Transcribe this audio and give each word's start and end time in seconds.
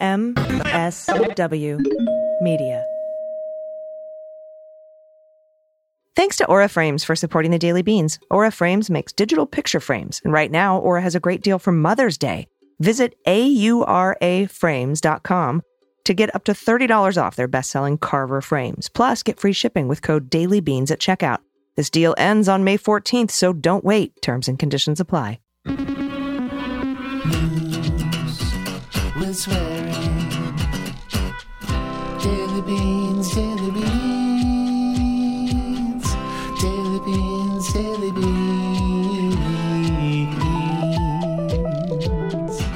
MSW 0.00 1.80
Media. 2.40 2.84
Thanks 6.14 6.36
to 6.36 6.46
Aura 6.46 6.68
Frames 6.68 7.02
for 7.04 7.14
supporting 7.14 7.50
the 7.52 7.58
Daily 7.58 7.82
Beans. 7.82 8.18
Aura 8.30 8.50
Frames 8.50 8.90
makes 8.90 9.12
digital 9.12 9.46
picture 9.46 9.80
frames, 9.80 10.20
and 10.24 10.32
right 10.32 10.50
now, 10.50 10.78
Aura 10.78 11.00
has 11.00 11.14
a 11.14 11.20
great 11.20 11.42
deal 11.42 11.60
for 11.60 11.70
Mother's 11.70 12.18
Day. 12.18 12.48
Visit 12.80 13.14
auraframes.com 13.26 15.62
to 16.04 16.14
get 16.14 16.34
up 16.34 16.44
to 16.44 16.52
$30 16.52 17.22
off 17.22 17.36
their 17.36 17.48
best 17.48 17.70
selling 17.70 17.98
Carver 17.98 18.40
frames. 18.40 18.88
Plus, 18.88 19.22
get 19.22 19.38
free 19.38 19.52
shipping 19.52 19.88
with 19.88 20.00
code 20.02 20.30
DailyBeans 20.30 20.90
at 20.90 21.00
checkout. 21.00 21.38
This 21.76 21.90
deal 21.90 22.14
ends 22.18 22.48
on 22.48 22.64
May 22.64 22.78
14th, 22.78 23.30
so 23.30 23.52
don't 23.52 23.84
wait. 23.84 24.20
Terms 24.22 24.48
and 24.48 24.58
conditions 24.58 25.00
apply. 25.00 25.38
Swearing. 29.38 29.92
Daily 32.20 32.60
beans, 32.62 33.32
daily 33.32 33.70
beans, 33.70 33.94
daily 36.60 36.98
beans, 37.06 37.72
daily 37.72 38.10
beans. 38.10 39.38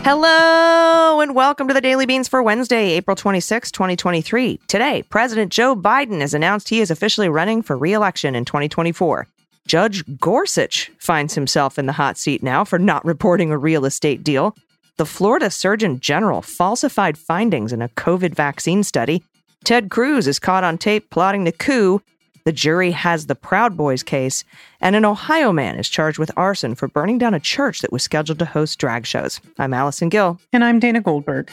Hello 0.04 1.18
and 1.20 1.34
welcome 1.34 1.66
to 1.66 1.74
the 1.74 1.80
Daily 1.80 2.06
Beans 2.06 2.28
for 2.28 2.40
Wednesday, 2.40 2.92
April 2.92 3.16
26, 3.16 3.72
2023. 3.72 4.60
Today, 4.68 5.02
President 5.10 5.50
Joe 5.50 5.74
Biden 5.74 6.20
has 6.20 6.32
announced 6.32 6.68
he 6.68 6.80
is 6.80 6.92
officially 6.92 7.28
running 7.28 7.62
for 7.62 7.76
re-election 7.76 8.36
in 8.36 8.44
2024. 8.44 9.26
Judge 9.66 10.04
Gorsuch 10.18 10.92
finds 10.98 11.34
himself 11.34 11.76
in 11.76 11.86
the 11.86 11.92
hot 11.92 12.16
seat 12.18 12.40
now 12.40 12.64
for 12.64 12.78
not 12.78 13.04
reporting 13.04 13.50
a 13.50 13.58
real 13.58 13.84
estate 13.84 14.22
deal. 14.22 14.54
The 14.98 15.06
Florida 15.06 15.50
Surgeon 15.50 16.00
General 16.00 16.42
falsified 16.42 17.16
findings 17.16 17.72
in 17.72 17.80
a 17.80 17.88
COVID 17.88 18.34
vaccine 18.34 18.84
study. 18.84 19.22
Ted 19.64 19.90
Cruz 19.90 20.28
is 20.28 20.38
caught 20.38 20.64
on 20.64 20.76
tape 20.76 21.08
plotting 21.08 21.44
the 21.44 21.52
coup. 21.52 22.02
The 22.44 22.52
jury 22.52 22.90
has 22.90 23.24
the 23.24 23.34
Proud 23.34 23.74
Boys 23.74 24.02
case, 24.02 24.44
and 24.82 24.94
an 24.94 25.06
Ohio 25.06 25.50
man 25.50 25.78
is 25.78 25.88
charged 25.88 26.18
with 26.18 26.30
arson 26.36 26.74
for 26.74 26.88
burning 26.88 27.16
down 27.16 27.32
a 27.32 27.40
church 27.40 27.80
that 27.80 27.90
was 27.90 28.02
scheduled 28.02 28.38
to 28.40 28.44
host 28.44 28.78
drag 28.78 29.06
shows. 29.06 29.40
I'm 29.58 29.72
Allison 29.72 30.10
Gill. 30.10 30.38
And 30.52 30.62
I'm 30.62 30.78
Dana 30.78 31.00
Goldberg. 31.00 31.50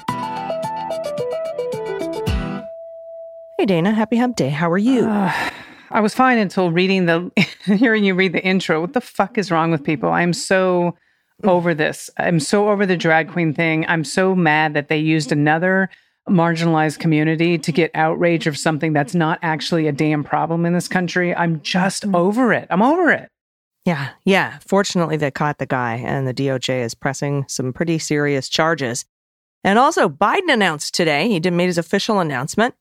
Hey, 3.58 3.66
Dana. 3.66 3.94
Happy 3.94 4.18
Hump 4.18 4.36
Day. 4.36 4.50
How 4.50 4.70
are 4.70 4.78
you? 4.78 5.06
Uh, 5.06 5.32
I 5.92 6.02
was 6.02 6.14
fine 6.14 6.40
until 6.40 6.72
reading 6.72 7.06
the, 7.06 7.32
hearing 7.64 8.04
you 8.04 8.16
read 8.16 8.34
the 8.34 8.44
intro. 8.44 8.82
What 8.82 8.92
the 8.92 9.02
fuck 9.02 9.38
is 9.38 9.50
wrong 9.50 9.72
with 9.72 9.82
people? 9.82 10.10
I'm 10.10 10.34
so 10.34 10.96
over 11.44 11.74
this. 11.74 12.10
I'm 12.18 12.40
so 12.40 12.70
over 12.70 12.86
the 12.86 12.98
drag 12.98 13.32
queen 13.32 13.54
thing. 13.54 13.86
I'm 13.88 14.04
so 14.04 14.36
mad 14.36 14.74
that 14.74 14.90
they 14.90 14.98
used 14.98 15.32
another 15.32 15.90
marginalized 16.30 17.00
community 17.00 17.58
to 17.58 17.72
get 17.72 17.92
outrage 17.96 18.48
of 18.48 18.58
something 18.58 18.94
that's 18.94 19.16
not 19.16 19.40
actually 19.42 19.88
a 19.88 19.92
damn 19.92 20.24
problem 20.24 20.66
in 20.66 20.74
this 20.74 20.88
country. 20.88 21.36
I'm 21.36 21.62
just 21.62 22.06
over 22.14 22.54
it. 22.54 22.68
I'm 22.70 22.82
over 22.82 23.12
it. 23.12 23.30
Yeah, 23.86 24.10
yeah. 24.26 24.60
Fortunately, 24.68 25.18
they 25.18 25.32
caught 25.32 25.58
the 25.58 25.66
guy, 25.66 25.96
and 25.96 26.28
the 26.28 26.34
DOJ 26.34 26.84
is 26.84 26.94
pressing 26.94 27.46
some 27.48 27.74
pretty 27.74 27.98
serious 27.98 28.50
charges. 28.50 29.06
And 29.64 29.80
also, 29.80 30.08
Biden 30.08 30.52
announced 30.52 30.94
today, 30.94 31.28
he 31.28 31.40
did 31.40 31.54
made 31.54 31.68
his 31.68 31.78
official 31.78 32.20
announcement 32.20 32.76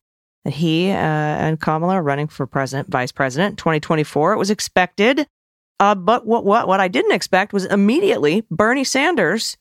that 0.45 0.55
he 0.55 0.91
uh, 0.91 0.95
and 0.95 1.61
Kamala 1.61 1.95
are 1.95 2.03
running 2.03 2.29
for 2.29 2.47
president, 2.47 2.91
vice 2.91 3.13
president, 3.13 3.59
2024. 3.59 4.35
It 4.35 4.39
was 4.39 4.51
expected. 4.51 5.27
Uh, 5.81 5.95
but 5.95 6.27
what, 6.27 6.45
what, 6.45 6.67
what 6.67 6.81
I 6.81 6.89
didn't 6.89 7.13
expect 7.13 7.53
was 7.53 7.65
immediately 7.65 8.45
Bernie 8.51 8.85
Sanders 8.85 9.57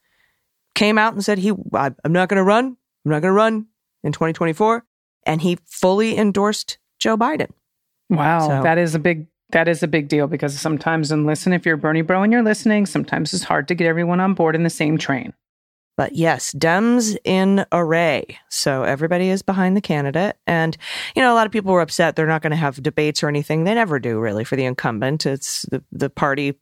came 0.75 0.97
out 0.97 1.13
and 1.13 1.23
said, 1.23 1.37
he, 1.37 1.53
I, 1.73 1.91
I'm 2.03 2.13
not 2.13 2.29
going 2.29 2.37
to 2.37 2.43
run. 2.43 2.77
I'm 3.05 3.11
not 3.11 3.21
going 3.21 3.29
to 3.29 3.33
run 3.33 3.67
in 4.03 4.11
2024. 4.11 4.83
And 5.25 5.41
he 5.41 5.57
fully 5.65 6.17
endorsed 6.17 6.77
Joe 6.99 7.17
Biden. 7.17 7.49
Wow. 8.09 8.47
So, 8.47 8.63
that 8.63 8.77
is 8.77 8.95
a 8.95 8.99
big, 8.99 9.27
that 9.51 9.67
is 9.67 9.83
a 9.83 9.87
big 9.87 10.07
deal 10.07 10.27
because 10.27 10.59
sometimes, 10.59 11.11
and 11.11 11.25
listen, 11.25 11.53
if 11.53 11.65
you're 11.65 11.77
Bernie 11.77 12.01
bro 12.01 12.23
and 12.23 12.31
you're 12.31 12.43
listening, 12.43 12.85
sometimes 12.85 13.33
it's 13.33 13.43
hard 13.43 13.67
to 13.67 13.75
get 13.75 13.87
everyone 13.87 14.19
on 14.19 14.33
board 14.33 14.55
in 14.55 14.63
the 14.63 14.69
same 14.69 14.97
train. 14.97 15.33
But 15.97 16.15
yes, 16.15 16.53
Dems 16.53 17.17
in 17.25 17.65
array. 17.71 18.37
So 18.49 18.83
everybody 18.83 19.29
is 19.29 19.41
behind 19.41 19.75
the 19.75 19.81
candidate. 19.81 20.37
And, 20.45 20.77
you 21.15 21.23
know, 21.23 21.33
a 21.33 21.35
lot 21.35 21.47
of 21.47 21.51
people 21.51 21.73
were 21.73 21.81
upset 21.81 22.15
they're 22.15 22.27
not 22.27 22.43
going 22.43 22.51
to 22.51 22.57
have 22.57 22.81
debates 22.81 23.23
or 23.23 23.27
anything. 23.27 23.63
They 23.63 23.73
never 23.73 23.99
do, 23.99 24.19
really, 24.19 24.43
for 24.43 24.55
the 24.55 24.65
incumbent. 24.65 25.25
It's 25.25 25.63
the, 25.63 25.83
the 25.91 26.11
party, 26.11 26.53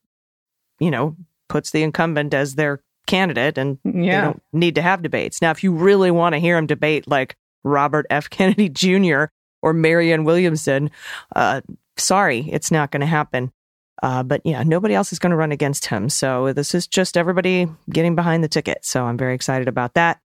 you 0.80 0.90
know, 0.90 1.18
puts 1.50 1.72
the 1.72 1.84
incumbent 1.84 2.34
as 2.34 2.56
their 2.56 2.82
candidate 3.08 3.58
and 3.58 3.78
yeah. 3.84 3.92
they 3.94 4.26
don't 4.26 4.44
need 4.54 4.76
to 4.76 4.82
have 4.82 5.04
debates. 5.04 5.42
Now, 5.42 5.52
if 5.52 5.64
you 5.64 5.74
really 5.74 6.12
want 6.12 6.34
to 6.34 6.40
hear 6.40 6.56
them 6.56 6.66
debate 6.66 7.06
like 7.06 7.36
Robert 7.66 8.06
F. 8.10 8.30
Kennedy 8.30 8.70
Jr. 8.70 9.26
or 9.62 9.74
Marianne 9.74 10.24
Williamson, 10.24 10.92
uh, 11.36 11.60
sorry, 11.98 12.50
it's 12.52 12.72
not 12.72 12.90
going 12.90 13.02
to 13.02 13.08
happen. 13.08 13.52
Uh, 14.04 14.24
but 14.24 14.42
yeah, 14.44 14.64
nobody 14.64 14.94
else 14.94 15.14
is 15.14 15.20
going 15.20 15.32
to 15.32 15.36
run 15.38 15.52
against 15.52 15.86
him. 15.86 16.10
So 16.10 16.54
this 16.54 16.76
is 16.76 16.88
just 16.88 17.18
everybody 17.18 17.68
getting 17.90 18.16
behind 18.16 18.44
the 18.44 18.48
ticket. 18.48 18.86
So 18.86 19.06
I'm 19.06 19.18
very 19.18 19.34
excited 19.34 19.68
about 19.68 19.94
that. 19.94 20.20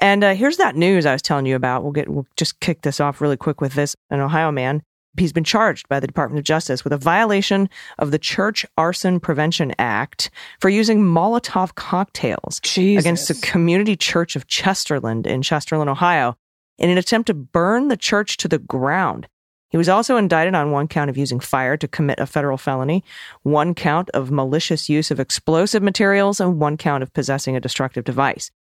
And 0.00 0.24
uh, 0.24 0.34
here's 0.34 0.56
that 0.56 0.76
news 0.76 1.06
I 1.06 1.12
was 1.12 1.22
telling 1.22 1.46
you 1.46 1.56
about. 1.56 1.82
We'll 1.82 1.92
get 1.92 2.08
we'll 2.08 2.26
just 2.36 2.60
kick 2.60 2.82
this 2.82 3.00
off 3.00 3.20
really 3.20 3.36
quick 3.36 3.60
with 3.60 3.74
this. 3.74 3.94
An 4.10 4.20
Ohio 4.20 4.50
man, 4.50 4.82
he's 5.16 5.32
been 5.32 5.44
charged 5.44 5.88
by 5.88 6.00
the 6.00 6.06
Department 6.06 6.38
of 6.38 6.44
Justice 6.44 6.82
with 6.82 6.92
a 6.92 6.98
violation 6.98 7.68
of 7.98 8.10
the 8.10 8.18
Church 8.18 8.66
Arson 8.76 9.20
Prevention 9.20 9.72
Act 9.78 10.30
for 10.60 10.68
using 10.68 11.00
Molotov 11.00 11.74
cocktails 11.76 12.60
Jesus. 12.62 13.04
against 13.04 13.28
the 13.28 13.34
Community 13.34 13.96
Church 13.96 14.34
of 14.34 14.46
Chesterland 14.48 15.26
in 15.26 15.42
Chesterland, 15.42 15.88
Ohio, 15.88 16.36
in 16.78 16.90
an 16.90 16.98
attempt 16.98 17.28
to 17.28 17.34
burn 17.34 17.88
the 17.88 17.96
church 17.96 18.36
to 18.38 18.48
the 18.48 18.58
ground. 18.58 19.28
He 19.74 19.78
was 19.78 19.88
also 19.88 20.16
indicted 20.16 20.54
on 20.54 20.70
one 20.70 20.86
count 20.86 21.10
of 21.10 21.16
using 21.16 21.40
fire 21.40 21.76
to 21.78 21.88
commit 21.88 22.20
a 22.20 22.26
federal 22.26 22.56
felony, 22.56 23.02
one 23.42 23.74
count 23.74 24.08
of 24.10 24.30
malicious 24.30 24.88
use 24.88 25.10
of 25.10 25.18
explosive 25.18 25.82
materials, 25.82 26.38
and 26.38 26.60
one 26.60 26.76
count 26.76 27.02
of 27.02 27.12
possessing 27.12 27.56
a 27.56 27.60
destructive 27.60 28.04
device. 28.04 28.52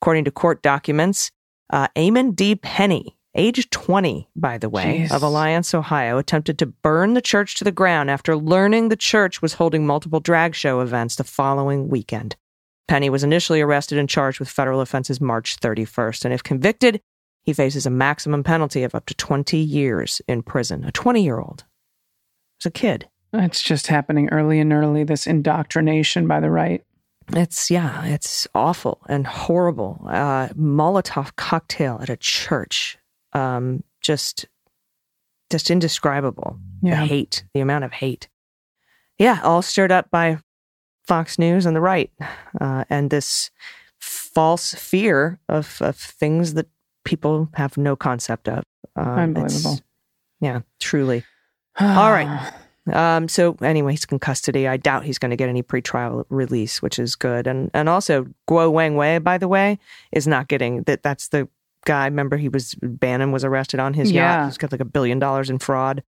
According 0.00 0.26
to 0.26 0.30
court 0.30 0.62
documents, 0.62 1.32
uh, 1.70 1.88
Aimenn 1.96 2.36
D. 2.36 2.54
Penny, 2.54 3.16
age 3.34 3.68
20, 3.70 4.28
by 4.36 4.58
the 4.58 4.68
way, 4.68 5.08
Jeez. 5.08 5.12
of 5.12 5.24
Alliance, 5.24 5.74
Ohio, 5.74 6.18
attempted 6.18 6.56
to 6.60 6.66
burn 6.66 7.14
the 7.14 7.20
church 7.20 7.56
to 7.56 7.64
the 7.64 7.72
ground 7.72 8.08
after 8.08 8.36
learning 8.36 8.90
the 8.90 8.96
church 8.96 9.42
was 9.42 9.54
holding 9.54 9.84
multiple 9.84 10.20
drag 10.20 10.54
show 10.54 10.78
events 10.82 11.16
the 11.16 11.24
following 11.24 11.88
weekend. 11.88 12.36
Penny 12.86 13.10
was 13.10 13.24
initially 13.24 13.60
arrested 13.60 13.98
and 13.98 14.08
charged 14.08 14.38
with 14.38 14.48
federal 14.48 14.80
offenses 14.80 15.20
March 15.20 15.56
31st, 15.56 16.26
and 16.26 16.32
if 16.32 16.44
convicted, 16.44 17.00
he 17.42 17.52
faces 17.52 17.86
a 17.86 17.90
maximum 17.90 18.44
penalty 18.44 18.82
of 18.82 18.94
up 18.94 19.06
to 19.06 19.14
20 19.14 19.56
years 19.56 20.20
in 20.28 20.42
prison. 20.42 20.84
A 20.84 20.92
20 20.92 21.22
year 21.22 21.38
old. 21.38 21.64
It's 22.58 22.66
a 22.66 22.70
kid. 22.70 23.08
It's 23.32 23.62
just 23.62 23.86
happening 23.86 24.28
early 24.30 24.58
and 24.58 24.72
early, 24.72 25.04
this 25.04 25.26
indoctrination 25.26 26.26
by 26.26 26.40
the 26.40 26.50
right. 26.50 26.84
It's, 27.32 27.70
yeah, 27.70 28.04
it's 28.06 28.48
awful 28.54 29.00
and 29.08 29.26
horrible. 29.26 30.04
Uh, 30.06 30.48
Molotov 30.48 31.36
cocktail 31.36 31.98
at 32.02 32.10
a 32.10 32.16
church. 32.16 32.98
Um, 33.32 33.84
just, 34.00 34.46
just 35.48 35.70
indescribable. 35.70 36.58
Yeah. 36.82 37.00
The 37.00 37.06
hate, 37.06 37.44
the 37.54 37.60
amount 37.60 37.84
of 37.84 37.92
hate. 37.92 38.28
Yeah, 39.16 39.40
all 39.44 39.62
stirred 39.62 39.92
up 39.92 40.10
by 40.10 40.38
Fox 41.06 41.38
News 41.38 41.66
and 41.66 41.76
the 41.76 41.80
right. 41.80 42.10
Uh, 42.60 42.84
and 42.90 43.10
this 43.10 43.50
false 44.00 44.74
fear 44.74 45.38
of, 45.48 45.80
of 45.80 45.96
things 45.96 46.54
that 46.54 46.66
people 47.04 47.48
have 47.54 47.76
no 47.76 47.96
concept 47.96 48.48
of. 48.48 48.64
Um, 48.96 49.18
Unbelievable. 49.18 49.80
Yeah, 50.40 50.60
truly. 50.78 51.24
All 51.80 52.12
right. 52.12 52.52
Um, 52.92 53.28
so 53.28 53.56
anyway, 53.62 53.92
he's 53.92 54.04
in 54.04 54.18
custody. 54.18 54.66
I 54.66 54.76
doubt 54.76 55.04
he's 55.04 55.18
going 55.18 55.30
to 55.30 55.36
get 55.36 55.48
any 55.48 55.62
pretrial 55.62 56.24
release, 56.28 56.82
which 56.82 56.98
is 56.98 57.14
good. 57.14 57.46
And 57.46 57.70
and 57.74 57.88
also 57.88 58.24
Guo 58.48 58.72
Wengui, 58.72 59.22
by 59.22 59.38
the 59.38 59.48
way, 59.48 59.78
is 60.12 60.26
not 60.26 60.48
getting 60.48 60.82
that. 60.84 61.02
That's 61.02 61.28
the 61.28 61.48
guy. 61.84 62.06
Remember, 62.06 62.36
he 62.36 62.48
was 62.48 62.74
Bannon 62.82 63.32
was 63.32 63.44
arrested 63.44 63.80
on 63.80 63.94
his 63.94 64.10
yeah. 64.10 64.40
yacht. 64.40 64.48
He's 64.48 64.58
got 64.58 64.72
like 64.72 64.80
a 64.80 64.86
billion 64.86 65.18
dollars 65.18 65.50
in 65.50 65.58
fraud. 65.58 66.02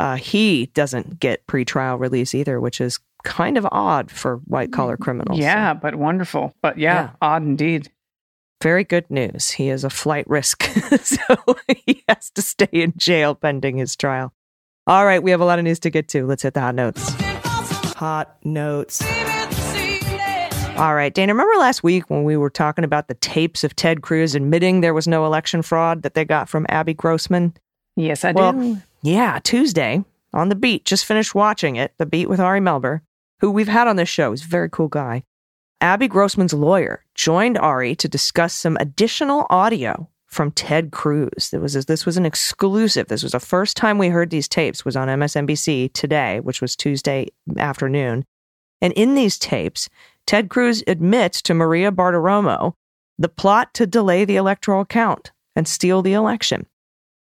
Uh, 0.00 0.16
he 0.16 0.66
doesn't 0.66 1.20
get 1.20 1.46
pretrial 1.46 1.98
release 2.00 2.34
either, 2.34 2.60
which 2.60 2.80
is 2.80 2.98
kind 3.22 3.56
of 3.56 3.66
odd 3.70 4.10
for 4.10 4.36
white 4.46 4.72
collar 4.72 4.96
criminals. 4.96 5.38
Yeah, 5.38 5.74
so. 5.74 5.80
but 5.80 5.94
wonderful. 5.96 6.54
But 6.62 6.78
yeah, 6.78 6.94
yeah, 6.94 7.10
odd 7.22 7.42
indeed 7.42 7.90
very 8.62 8.84
good 8.84 9.10
news. 9.10 9.50
He 9.50 9.68
is 9.68 9.84
a 9.84 9.90
flight 9.90 10.28
risk, 10.28 10.64
so 11.02 11.36
he 11.86 12.02
has 12.08 12.30
to 12.30 12.42
stay 12.42 12.68
in 12.72 12.94
jail 12.96 13.34
pending 13.34 13.76
his 13.76 13.96
trial. 13.96 14.32
All 14.86 15.06
right, 15.06 15.22
we 15.22 15.30
have 15.30 15.40
a 15.40 15.44
lot 15.44 15.58
of 15.58 15.64
news 15.64 15.78
to 15.80 15.90
get 15.90 16.08
to. 16.08 16.26
Let's 16.26 16.42
hit 16.42 16.54
the 16.54 16.60
hot 16.60 16.74
notes. 16.74 17.10
Hot 17.94 18.36
notes. 18.44 19.02
All 20.76 20.94
right, 20.94 21.14
Dana, 21.14 21.32
remember 21.32 21.58
last 21.58 21.84
week 21.84 22.10
when 22.10 22.24
we 22.24 22.36
were 22.36 22.50
talking 22.50 22.84
about 22.84 23.06
the 23.06 23.14
tapes 23.14 23.62
of 23.62 23.76
Ted 23.76 24.02
Cruz 24.02 24.34
admitting 24.34 24.80
there 24.80 24.92
was 24.92 25.06
no 25.06 25.24
election 25.24 25.62
fraud 25.62 26.02
that 26.02 26.14
they 26.14 26.24
got 26.24 26.48
from 26.48 26.66
Abby 26.68 26.94
Grossberg? 26.94 27.54
Yes, 27.96 28.24
I 28.24 28.32
well, 28.32 28.52
do. 28.52 28.78
Yeah, 29.02 29.38
Tuesday 29.44 30.04
on 30.32 30.48
The 30.48 30.56
Beat, 30.56 30.84
just 30.84 31.04
finished 31.04 31.34
watching 31.34 31.76
it, 31.76 31.94
The 31.98 32.06
Beat 32.06 32.28
with 32.28 32.40
Ari 32.40 32.60
Melber, 32.60 33.02
who 33.40 33.52
we've 33.52 33.68
had 33.68 33.86
on 33.86 33.96
this 33.96 34.08
show. 34.08 34.32
He's 34.32 34.44
a 34.44 34.48
very 34.48 34.68
cool 34.68 34.88
guy. 34.88 35.22
Abby 35.80 36.08
Grossberg's 36.08 36.54
lawyer 36.54 37.04
joined 37.14 37.58
Ari 37.58 37.94
to 37.96 38.08
discuss 38.08 38.54
some 38.54 38.76
additional 38.80 39.46
audio 39.50 40.08
from 40.26 40.50
Ted 40.50 40.90
Cruz. 40.90 41.50
This 41.50 41.60
was 41.60 41.86
this 41.86 42.06
was 42.06 42.16
an 42.16 42.26
exclusive. 42.26 43.08
This 43.08 43.22
was 43.22 43.32
the 43.32 43.40
first 43.40 43.76
time 43.76 43.98
we 43.98 44.08
heard 44.08 44.30
these 44.30 44.48
tapes. 44.48 44.84
Was 44.84 44.96
on 44.96 45.08
MSNBC 45.08 45.92
today, 45.92 46.40
which 46.40 46.60
was 46.60 46.74
Tuesday 46.74 47.28
afternoon. 47.56 48.24
And 48.80 48.92
in 48.94 49.14
these 49.14 49.38
tapes, 49.38 49.88
Ted 50.26 50.50
Cruz 50.50 50.82
admits 50.86 51.40
to 51.42 51.54
Maria 51.54 51.92
Bartiromo 51.92 52.74
the 53.18 53.28
plot 53.28 53.72
to 53.74 53.86
delay 53.86 54.24
the 54.24 54.36
electoral 54.36 54.84
count 54.84 55.30
and 55.54 55.68
steal 55.68 56.02
the 56.02 56.14
election. 56.14 56.66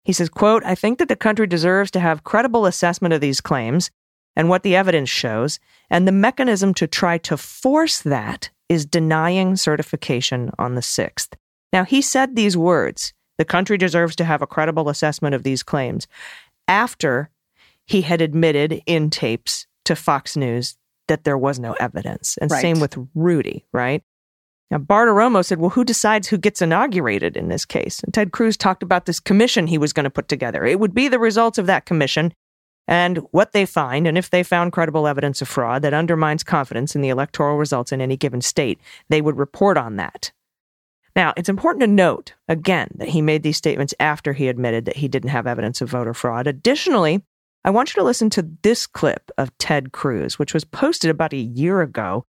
He 0.05 0.13
says, 0.13 0.29
quote, 0.29 0.63
I 0.65 0.75
think 0.75 0.99
that 0.99 1.09
the 1.09 1.17
country 1.17 1.47
deserves 1.47 1.91
to 1.93 2.01
have 2.01 2.25
credible 2.25 2.67
assessment 2.67 3.13
of 3.13 3.21
these 3.21 3.41
claims 3.41 3.91
and 4.37 4.49
what 4.49 4.63
the 4.63 4.77
evidence 4.77 5.09
shows, 5.11 5.59
and 5.89 6.07
the 6.07 6.13
mechanism 6.13 6.73
to 6.75 6.87
try 6.87 7.19
to 7.19 7.37
force 7.37 8.01
that 8.03 8.51
is 8.69 8.87
denying 8.87 9.57
certification 9.57 10.51
on 10.59 10.75
the 10.75 10.81
6th. 10.81 11.35
Now, 11.73 11.85
he 11.85 12.01
said 12.03 12.35
these 12.37 12.57
words 12.57 13.13
the 13.39 13.45
country 13.47 13.79
deserves 13.79 14.15
to 14.17 14.25
have 14.25 14.43
a 14.43 14.47
credible 14.47 14.91
assessment 14.91 15.35
of 15.35 15.45
these 15.45 15.63
claims 15.63 16.07
after 16.69 17.31
he 17.87 18.03
had 18.03 18.21
admitted 18.21 18.83
in 18.85 19.09
tapes 19.09 19.67
to 19.87 19.97
Fox 19.97 20.37
News 20.37 20.77
that 21.09 21.25
there 21.25 21.39
was 21.39 21.59
no 21.59 21.73
evidence. 21.81 22.37
And 22.39 22.51
Right. 22.51 22.61
same 22.61 22.81
with 22.81 22.97
Rudy, 23.15 23.65
right? 23.73 24.03
Now, 24.71 24.79
Bartiromo 24.79 25.45
said, 25.45 25.59
Well, 25.59 25.71
who 25.71 25.85
decides 25.85 26.29
who 26.29 26.39
gets 26.39 26.63
inaugurated 26.63 27.37
in 27.37 27.49
this 27.49 27.65
case? 27.65 28.01
And 28.01 28.15
Ted 28.15 28.31
Cruz 28.31 28.57
talked 28.57 28.83
about 28.83 29.07
this 29.07 29.19
commission 29.19 29.67
he 29.67 29.79
was 29.79 29.93
going 29.93 30.05
to 30.05 30.11
put 30.11 30.29
together. 30.29 30.65
It 30.65 30.79
would 30.79 30.95
be 30.95 31.09
the 31.09 31.19
results 31.19 31.59
of 31.59 31.67
that 31.67 31.87
commission 31.87 32.33
and 32.89 33.19
what 33.31 33.53
they 33.53 33.67
find, 33.67 34.07
and 34.07 34.19
if 34.19 34.31
they 34.31 34.43
found 34.43 34.73
credible 34.73 35.07
evidence 35.07 35.41
of 35.41 35.49
fraud 35.49 35.83
that 35.83 35.95
undermines 35.95 36.43
confidence 36.43 36.95
in 36.95 37.03
the 37.03 37.09
electoral 37.09 37.57
results 37.57 37.93
in 37.93 38.01
any 38.01 38.17
given 38.17 38.41
state, 38.41 38.81
they 39.09 39.21
would 39.21 39.39
report 39.39 39.77
on 39.77 39.97
that. 39.97 40.33
Now, 41.17 41.33
it's 41.37 41.49
important 41.49 41.83
to 41.83 41.87
note, 41.87 42.35
again, 42.49 42.89
that 42.97 43.09
he 43.09 43.21
made 43.21 43.43
these 43.43 43.57
statements 43.57 43.95
after 43.99 44.33
he 44.33 44.49
admitted 44.49 44.85
that 44.85 44.97
he 44.97 45.09
didn't 45.09 45.31
have 45.31 45.47
evidence 45.47 45.81
of 45.81 45.91
voter 45.91 46.15
fraud. 46.15 46.47
Additionally, 46.47 47.23
I 47.65 47.71
want 47.71 47.91
you 47.91 48.01
to 48.01 48.07
listen 48.07 48.31
to 48.31 48.49
this 48.63 48.87
clip 48.87 49.31
of 49.37 49.57
Ted 49.59 49.93
Cruz, 49.93 50.39
which 50.39 50.55
was 50.55 50.65
posted 50.65 51.11
about 51.11 51.33
a 51.33 51.39
year 51.39 51.83
ago 51.83 52.25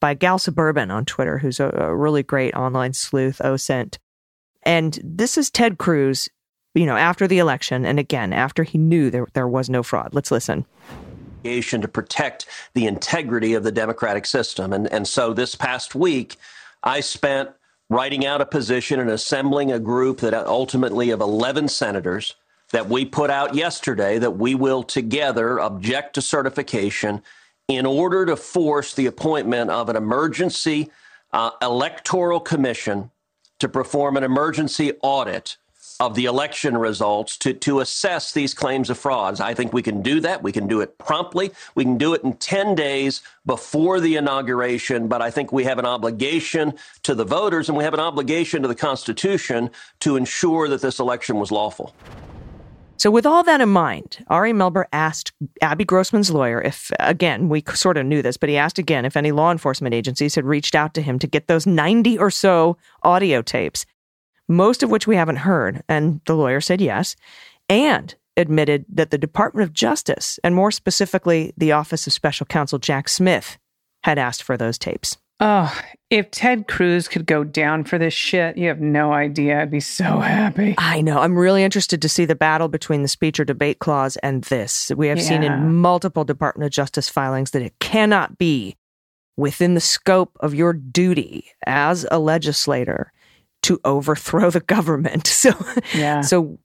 by 0.00 0.14
Gal 0.14 0.38
Suburban 0.38 0.90
on 0.90 1.04
Twitter, 1.04 1.38
who's 1.38 1.60
a, 1.60 1.94
really 1.94 2.22
great 2.22 2.54
online 2.54 2.94
sleuth, 2.94 3.40
OSINT. 3.44 3.98
And 4.62 4.98
this 5.04 5.36
is 5.36 5.50
Ted 5.50 5.76
Cruz, 5.78 6.28
you 6.74 6.86
know, 6.86 6.96
after 6.96 7.26
the 7.26 7.38
election, 7.38 7.84
and 7.84 7.98
again, 7.98 8.32
after 8.32 8.62
he 8.62 8.78
knew 8.78 9.10
there, 9.10 9.26
there 9.32 9.48
was 9.48 9.68
no 9.68 9.82
fraud. 9.82 10.14
Let's 10.14 10.30
listen. 10.30 10.64
to 11.80 11.88
protect 11.88 12.46
the 12.74 12.86
integrity 12.86 13.54
of 13.54 13.64
the 13.64 13.72
democratic 13.72 14.26
system. 14.26 14.72
And, 14.72 14.86
and 14.92 15.08
so 15.08 15.32
this 15.32 15.54
past 15.54 15.94
week, 15.94 16.36
I 16.82 17.00
spent 17.00 17.50
writing 17.88 18.24
out 18.24 18.40
a 18.40 18.46
position 18.46 19.00
and 19.00 19.10
assembling 19.10 19.72
a 19.72 19.80
group 19.80 20.20
that 20.20 20.34
ultimately 20.34 21.10
of 21.10 21.20
11 21.20 21.68
senators 21.68 22.36
that 22.70 22.88
we 22.88 23.04
put 23.04 23.30
out 23.30 23.54
yesterday 23.54 24.18
that 24.18 24.38
we 24.38 24.54
will 24.54 24.84
together 24.84 25.58
object 25.58 26.14
to 26.14 26.22
certification 26.22 27.20
in 27.66 27.84
order 27.84 28.24
to 28.26 28.36
force 28.36 28.94
the 28.94 29.06
appointment 29.06 29.70
of 29.70 29.88
an 29.88 29.96
emergency 29.96 30.88
uh, 31.32 31.50
electoral 31.60 32.38
commission 32.38 33.10
to 33.58 33.68
perform 33.68 34.16
an 34.16 34.22
emergency 34.22 34.92
audit 35.02 35.56
of 36.00 36.14
the 36.14 36.24
election 36.24 36.76
results 36.76 37.36
to, 37.36 37.52
to 37.52 37.80
assess 37.80 38.32
these 38.32 38.54
claims 38.54 38.88
of 38.88 38.98
frauds. 38.98 39.38
I 39.38 39.52
think 39.52 39.74
we 39.74 39.82
can 39.82 40.00
do 40.00 40.18
that. 40.20 40.42
We 40.42 40.50
can 40.50 40.66
do 40.66 40.80
it 40.80 40.96
promptly. 40.96 41.52
We 41.74 41.84
can 41.84 41.98
do 41.98 42.14
it 42.14 42.24
in 42.24 42.32
10 42.32 42.74
days 42.74 43.20
before 43.44 44.00
the 44.00 44.16
inauguration. 44.16 45.08
But 45.08 45.20
I 45.20 45.30
think 45.30 45.52
we 45.52 45.64
have 45.64 45.78
an 45.78 45.84
obligation 45.84 46.72
to 47.02 47.14
the 47.14 47.24
voters 47.24 47.68
and 47.68 47.76
we 47.76 47.84
have 47.84 47.94
an 47.94 48.00
obligation 48.00 48.62
to 48.62 48.68
the 48.68 48.74
Constitution 48.74 49.70
to 50.00 50.16
ensure 50.16 50.68
that 50.68 50.80
this 50.80 50.98
election 50.98 51.38
was 51.38 51.52
lawful. 51.52 51.94
So, 52.96 53.10
with 53.10 53.24
all 53.24 53.42
that 53.44 53.62
in 53.62 53.70
mind, 53.70 54.22
Ari 54.28 54.52
Melber 54.52 54.84
asked 54.92 55.32
Abby 55.62 55.86
Grossberg's 55.86 56.30
lawyer 56.30 56.60
if, 56.60 56.90
again, 57.00 57.48
we 57.48 57.64
sort 57.72 57.96
of 57.96 58.04
knew 58.04 58.20
this, 58.20 58.36
but 58.36 58.50
he 58.50 58.58
asked 58.58 58.78
again 58.78 59.06
if 59.06 59.16
any 59.16 59.32
law 59.32 59.50
enforcement 59.50 59.94
agencies 59.94 60.34
had 60.34 60.44
reached 60.44 60.74
out 60.74 60.92
to 60.94 61.02
him 61.02 61.18
to 61.18 61.26
get 61.26 61.46
those 61.46 61.66
90 61.66 62.18
or 62.18 62.30
so 62.30 62.76
audio 63.02 63.40
tapes, 63.40 63.86
most 64.50 64.82
of 64.82 64.90
which 64.90 65.06
we 65.06 65.16
haven't 65.16 65.36
heard. 65.36 65.82
And 65.88 66.20
the 66.26 66.36
lawyer 66.36 66.60
said 66.60 66.80
yes, 66.80 67.16
and 67.68 68.14
admitted 68.36 68.84
that 68.88 69.10
the 69.10 69.18
Department 69.18 69.66
of 69.66 69.72
Justice, 69.72 70.38
and 70.42 70.54
more 70.54 70.70
specifically, 70.70 71.52
the 71.56 71.72
Office 71.72 72.06
of 72.06 72.12
Special 72.12 72.46
Counsel 72.46 72.78
Jack 72.78 73.08
Smith, 73.08 73.58
had 74.02 74.18
asked 74.18 74.42
for 74.42 74.56
those 74.56 74.78
tapes. 74.78 75.16
Oh, 75.42 75.74
if 76.10 76.30
Ted 76.30 76.68
Cruz 76.68 77.08
could 77.08 77.24
go 77.24 77.44
down 77.44 77.84
for 77.84 77.96
this 77.96 78.12
shit, 78.12 78.58
you 78.58 78.68
have 78.68 78.80
no 78.80 79.12
idea. 79.12 79.62
I'd 79.62 79.70
be 79.70 79.80
so 79.80 80.18
happy. 80.18 80.74
I 80.76 81.00
know. 81.00 81.18
I'm 81.20 81.38
really 81.38 81.64
interested 81.64 82.02
to 82.02 82.10
see 82.10 82.26
the 82.26 82.34
battle 82.34 82.68
between 82.68 83.02
the 83.02 83.08
speech 83.08 83.40
or 83.40 83.46
debate 83.46 83.78
clause 83.78 84.16
and 84.18 84.44
this. 84.44 84.90
We 84.94 85.08
have 85.08 85.22
seen 85.22 85.42
in 85.42 85.76
multiple 85.76 86.24
Department 86.24 86.66
of 86.66 86.72
Justice 86.72 87.08
filings 87.08 87.52
that 87.52 87.62
it 87.62 87.78
cannot 87.78 88.36
be 88.36 88.76
within 89.38 89.74
the 89.74 89.80
scope 89.80 90.36
of 90.40 90.54
your 90.54 90.74
duty 90.74 91.46
as 91.66 92.06
a 92.10 92.18
legislator 92.18 93.10
to 93.62 93.80
overthrow 93.84 94.50
the 94.50 94.60
government. 94.60 95.26
So, 95.40 95.52
Yeah. 95.94 96.20
so 96.20 96.58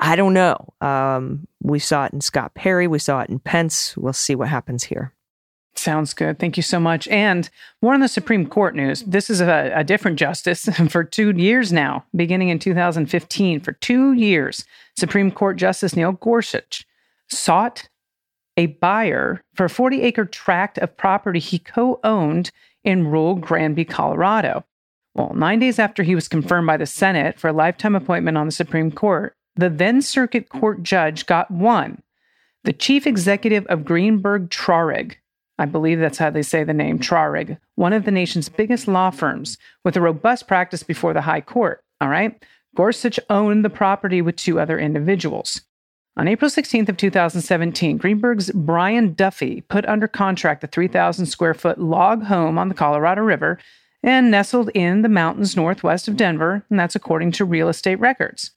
I 0.00 0.16
don't 0.16 0.34
know. 0.34 0.72
Um, 0.80 1.46
we 1.62 1.78
saw 1.78 2.04
it 2.04 2.12
in 2.12 2.20
Scott 2.20 2.54
Perry. 2.54 2.86
We 2.86 2.98
saw 2.98 3.20
it 3.20 3.30
in 3.30 3.38
Pence. 3.38 3.96
We'll 3.96 4.12
see 4.12 4.34
what 4.34 4.48
happens 4.48 4.84
here. 4.84 5.14
Sounds 5.74 6.12
good. 6.12 6.38
Thank 6.38 6.56
you 6.56 6.62
so 6.62 6.78
much. 6.80 7.06
And 7.08 7.48
more 7.80 7.94
on 7.94 8.00
the 8.00 8.08
Supreme 8.08 8.46
Court 8.46 8.74
news. 8.74 9.02
This 9.02 9.30
is 9.30 9.40
a, 9.40 9.72
a 9.74 9.84
different 9.84 10.18
justice 10.18 10.64
for 10.90 11.04
two 11.04 11.30
years 11.30 11.72
now, 11.72 12.04
beginning 12.14 12.48
in 12.48 12.58
2015. 12.58 13.60
For 13.60 13.72
two 13.72 14.12
years, 14.12 14.64
Supreme 14.96 15.30
Court 15.30 15.56
Justice 15.56 15.94
Neil 15.96 16.12
Gorsuch 16.12 16.84
sought 17.28 17.88
a 18.56 18.66
buyer 18.66 19.42
for 19.54 19.66
a 19.66 19.70
40 19.70 20.02
acre 20.02 20.24
tract 20.24 20.78
of 20.78 20.96
property 20.96 21.38
he 21.38 21.58
co 21.60 22.00
owned 22.02 22.50
in 22.84 23.06
rural 23.06 23.36
Granby, 23.36 23.84
Colorado. 23.84 24.64
Well, 25.18 25.32
nine 25.34 25.58
days 25.58 25.80
after 25.80 26.04
he 26.04 26.14
was 26.14 26.28
confirmed 26.28 26.68
by 26.68 26.76
the 26.76 26.86
Senate 26.86 27.40
for 27.40 27.48
a 27.48 27.52
lifetime 27.52 27.96
appointment 27.96 28.38
on 28.38 28.46
the 28.46 28.52
Supreme 28.52 28.92
Court, 28.92 29.34
the 29.56 29.68
then 29.68 30.00
circuit 30.00 30.48
court 30.48 30.84
judge 30.84 31.26
got 31.26 31.50
one. 31.50 32.00
The 32.62 32.72
chief 32.72 33.04
executive 33.04 33.66
of 33.66 33.84
Greenberg 33.84 34.48
Traurig, 34.48 35.16
I 35.58 35.64
believe 35.64 35.98
that's 35.98 36.18
how 36.18 36.30
they 36.30 36.42
say 36.42 36.62
the 36.62 36.72
name, 36.72 37.00
Traurig, 37.00 37.58
one 37.74 37.92
of 37.92 38.04
the 38.04 38.12
nation's 38.12 38.48
biggest 38.48 38.86
law 38.86 39.10
firms 39.10 39.58
with 39.84 39.96
a 39.96 40.00
robust 40.00 40.46
practice 40.46 40.84
before 40.84 41.14
the 41.14 41.22
High 41.22 41.40
Court. 41.40 41.82
All 42.00 42.08
right. 42.08 42.40
Gorsuch 42.76 43.18
owned 43.28 43.64
the 43.64 43.70
property 43.70 44.22
with 44.22 44.36
two 44.36 44.60
other 44.60 44.78
individuals. 44.78 45.62
On 46.16 46.28
April 46.28 46.48
16th 46.48 46.88
of 46.88 46.96
2017, 46.96 47.96
Greenberg's 47.96 48.52
Brian 48.52 49.14
Duffy 49.14 49.62
put 49.62 49.84
under 49.86 50.06
contract 50.06 50.60
the 50.60 50.68
3,000 50.68 51.26
square 51.26 51.54
foot 51.54 51.80
log 51.80 52.22
home 52.22 52.56
on 52.56 52.68
the 52.68 52.74
Colorado 52.74 53.22
River 53.22 53.58
and 54.02 54.30
nestled 54.30 54.70
in 54.70 55.02
the 55.02 55.08
mountains 55.08 55.56
northwest 55.56 56.08
of 56.08 56.16
Denver, 56.16 56.64
and 56.70 56.78
that's 56.78 56.96
according 56.96 57.32
to 57.32 57.44
real 57.44 57.68
estate 57.68 57.98
records. 57.98 58.52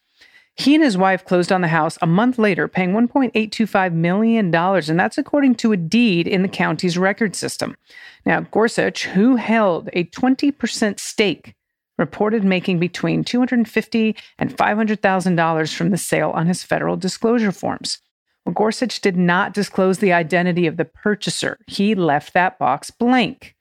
He 0.56 0.76
and 0.76 0.84
his 0.84 0.98
wife 0.98 1.26
closed 1.26 1.52
on 1.52 1.62
the 1.62 1.70
house 1.70 1.98
a 2.02 2.08
month 2.08 2.38
later, 2.38 2.68
paying 2.68 2.92
$1.825 2.92 3.94
million, 3.94 4.54
and 4.54 5.00
that's 5.00 5.18
according 5.18 5.56
to 5.56 5.72
a 5.72 5.78
deed 5.78 6.28
in 6.28 6.42
the 6.42 6.48
county's 6.48 6.98
record 6.98 7.36
system. 7.36 7.76
Now, 8.26 8.42
Gorsuch, 8.42 9.06
who 9.06 9.38
held 9.38 9.90
a 9.94 10.04
20% 10.06 11.00
stake, 11.00 11.56
reported 11.98 12.44
making 12.44 12.80
between 12.80 13.24
$250 13.24 14.16
and 14.38 14.58
$500,000 14.58 15.74
from 15.74 15.90
the 15.90 15.98
sale 15.98 16.32
on 16.32 16.48
his 16.48 16.64
federal 16.64 16.98
disclosure 16.98 17.52
forms. 17.52 18.00
Well, 18.46 18.54
Gorsuch 18.54 19.02
did 19.02 19.16
not 19.16 19.54
disclose 19.54 20.00
the 20.00 20.14
identity 20.14 20.68
of 20.68 20.78
the 20.78 20.86
purchaser. 20.86 21.58
He 21.68 21.96
left 21.96 22.34
that 22.34 22.60
box 22.60 22.92
blank. 22.92 23.56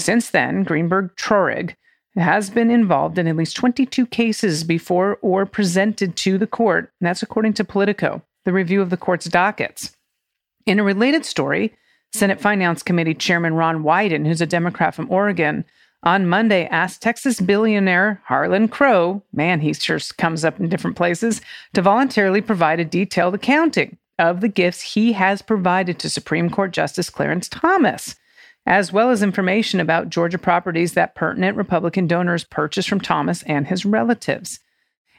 Since 0.00 0.30
then, 0.30 0.64
Greenberg 0.64 1.14
Traurig 1.16 1.74
has 2.16 2.50
been 2.50 2.70
involved 2.70 3.18
in 3.18 3.28
at 3.28 3.36
least 3.36 3.56
22 3.56 4.06
cases 4.06 4.64
before 4.64 5.18
or 5.22 5.46
presented 5.46 6.16
to 6.16 6.38
the 6.38 6.46
court. 6.46 6.92
And 7.00 7.06
that's 7.06 7.22
according 7.22 7.52
to 7.54 7.64
Politico, 7.64 8.22
the 8.44 8.52
review 8.52 8.82
of 8.82 8.90
the 8.90 8.96
court's 8.96 9.26
dockets. 9.26 9.96
In 10.66 10.78
a 10.78 10.84
related 10.84 11.24
story, 11.24 11.74
Senate 12.12 12.40
Finance 12.40 12.82
Committee 12.82 13.14
Chairman 13.14 13.54
Ron 13.54 13.84
Wyden, 13.84 14.26
who's 14.26 14.40
a 14.40 14.46
Democrat 14.46 14.94
from 14.94 15.10
Oregon, 15.10 15.64
on 16.02 16.26
Monday 16.26 16.66
asked 16.66 17.02
Texas 17.02 17.40
billionaire 17.40 18.22
Harlan 18.24 18.68
Crow, 18.68 19.22
man, 19.32 19.60
he 19.60 19.74
sure 19.74 19.98
comes 20.16 20.44
up 20.44 20.58
in 20.58 20.68
different 20.68 20.96
places, 20.96 21.42
to 21.74 21.82
voluntarily 21.82 22.40
provide 22.40 22.80
a 22.80 22.84
detailed 22.84 23.34
accounting 23.34 23.98
of 24.18 24.40
the 24.40 24.48
gifts 24.48 24.94
he 24.94 25.12
has 25.12 25.42
provided 25.42 25.98
to 25.98 26.08
Supreme 26.08 26.48
Court 26.48 26.72
Justice 26.72 27.10
Clarence 27.10 27.48
Thomas 27.48 28.16
as 28.70 28.92
well 28.92 29.10
as 29.10 29.20
information 29.20 29.80
about 29.80 30.10
Georgia 30.10 30.38
properties 30.38 30.92
that 30.92 31.16
pertinent 31.16 31.56
Republican 31.56 32.06
donors 32.06 32.44
purchased 32.44 32.88
from 32.88 33.00
Thomas 33.00 33.42
and 33.42 33.66
his 33.66 33.84
relatives. 33.84 34.60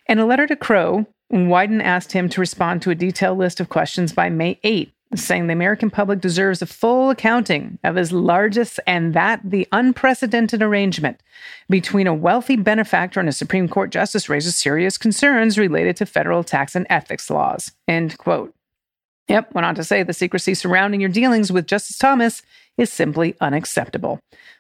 In 0.07 0.19
a 0.19 0.25
letter 0.25 0.47
to 0.47 0.55
Crow, 0.55 1.05
Wyden 1.33 1.83
asked 1.83 2.13
him 2.13 2.29
to 2.29 2.39
respond 2.39 2.81
to 2.81 2.91
a 2.91 2.95
detailed 2.95 3.37
list 3.37 3.59
of 3.59 3.67
questions 3.67 4.13
by 4.13 4.29
May 4.29 4.57
8, 4.63 4.93
saying 5.15 5.47
the 5.47 5.53
American 5.53 5.89
public 5.89 6.21
deserves 6.21 6.61
a 6.61 6.65
full 6.65 7.09
accounting 7.09 7.77
of 7.83 7.97
his 7.97 8.13
largest 8.13 8.79
and 8.87 9.13
that 9.15 9.41
the 9.43 9.67
unprecedented 9.73 10.61
arrangement 10.61 11.19
between 11.69 12.07
a 12.07 12.13
wealthy 12.13 12.55
benefactor 12.55 13.19
and 13.19 13.27
a 13.27 13.33
Supreme 13.33 13.67
Court 13.67 13.89
justice 13.89 14.29
raises 14.29 14.55
serious 14.55 14.97
concerns 14.97 15.57
related 15.57 15.97
to 15.97 16.05
federal 16.05 16.45
tax 16.45 16.73
and 16.73 16.87
ethics 16.89 17.29
laws. 17.29 17.73
End 17.85 18.17
quote. 18.17 18.55
Yep, 19.27 19.53
went 19.53 19.65
on 19.65 19.75
to 19.75 19.83
say 19.83 20.03
the 20.03 20.13
secrecy 20.13 20.53
surrounding 20.53 21.01
your 21.01 21.09
dealings 21.09 21.51
with 21.51 21.67
Justice 21.67 21.97
Thomas 21.97 22.41
is 22.77 22.91
simply 22.91 23.35
unacceptable. 23.41 24.19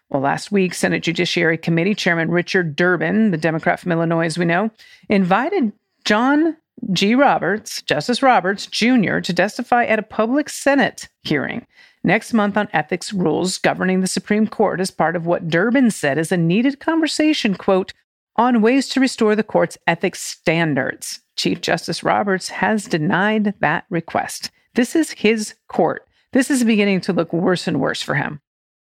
Well, 0.09 0.21
last 0.21 0.51
week, 0.51 0.73
Senate 0.73 1.03
Judiciary 1.03 1.57
Committee 1.57 1.95
Chairman 1.95 2.29
Richard 2.29 2.75
Durbin, 2.75 3.31
the 3.31 3.37
Democrat 3.37 3.79
from 3.79 3.91
Illinois, 3.91 4.25
as 4.25 4.37
we 4.37 4.45
know, 4.45 4.69
invited 5.09 5.71
John 6.03 6.57
G. 6.91 7.15
Roberts, 7.15 7.81
Justice 7.83 8.23
Roberts 8.23 8.65
Jr., 8.65 9.19
to 9.19 9.33
testify 9.33 9.85
at 9.85 9.99
a 9.99 10.03
public 10.03 10.49
Senate 10.49 11.07
hearing 11.23 11.65
next 12.03 12.33
month 12.33 12.57
on 12.57 12.67
ethics 12.73 13.13
rules 13.13 13.57
governing 13.57 14.01
the 14.01 14.07
Supreme 14.07 14.47
Court 14.47 14.79
as 14.79 14.91
part 14.91 15.15
of 15.15 15.25
what 15.25 15.47
Durbin 15.47 15.91
said 15.91 16.17
is 16.17 16.31
a 16.31 16.37
needed 16.37 16.79
conversation, 16.79 17.55
quote, 17.55 17.93
on 18.35 18.61
ways 18.61 18.87
to 18.89 18.99
restore 18.99 19.35
the 19.35 19.43
court's 19.43 19.77
ethics 19.87 20.21
standards. 20.21 21.21
Chief 21.35 21.61
Justice 21.61 22.03
Roberts 22.03 22.49
has 22.49 22.85
denied 22.85 23.53
that 23.59 23.85
request. 23.89 24.51
This 24.73 24.95
is 24.95 25.11
his 25.11 25.53
court. 25.67 26.07
This 26.33 26.49
is 26.49 26.63
beginning 26.63 27.01
to 27.01 27.13
look 27.13 27.33
worse 27.33 27.67
and 27.67 27.79
worse 27.79 28.01
for 28.01 28.15
him. 28.15 28.41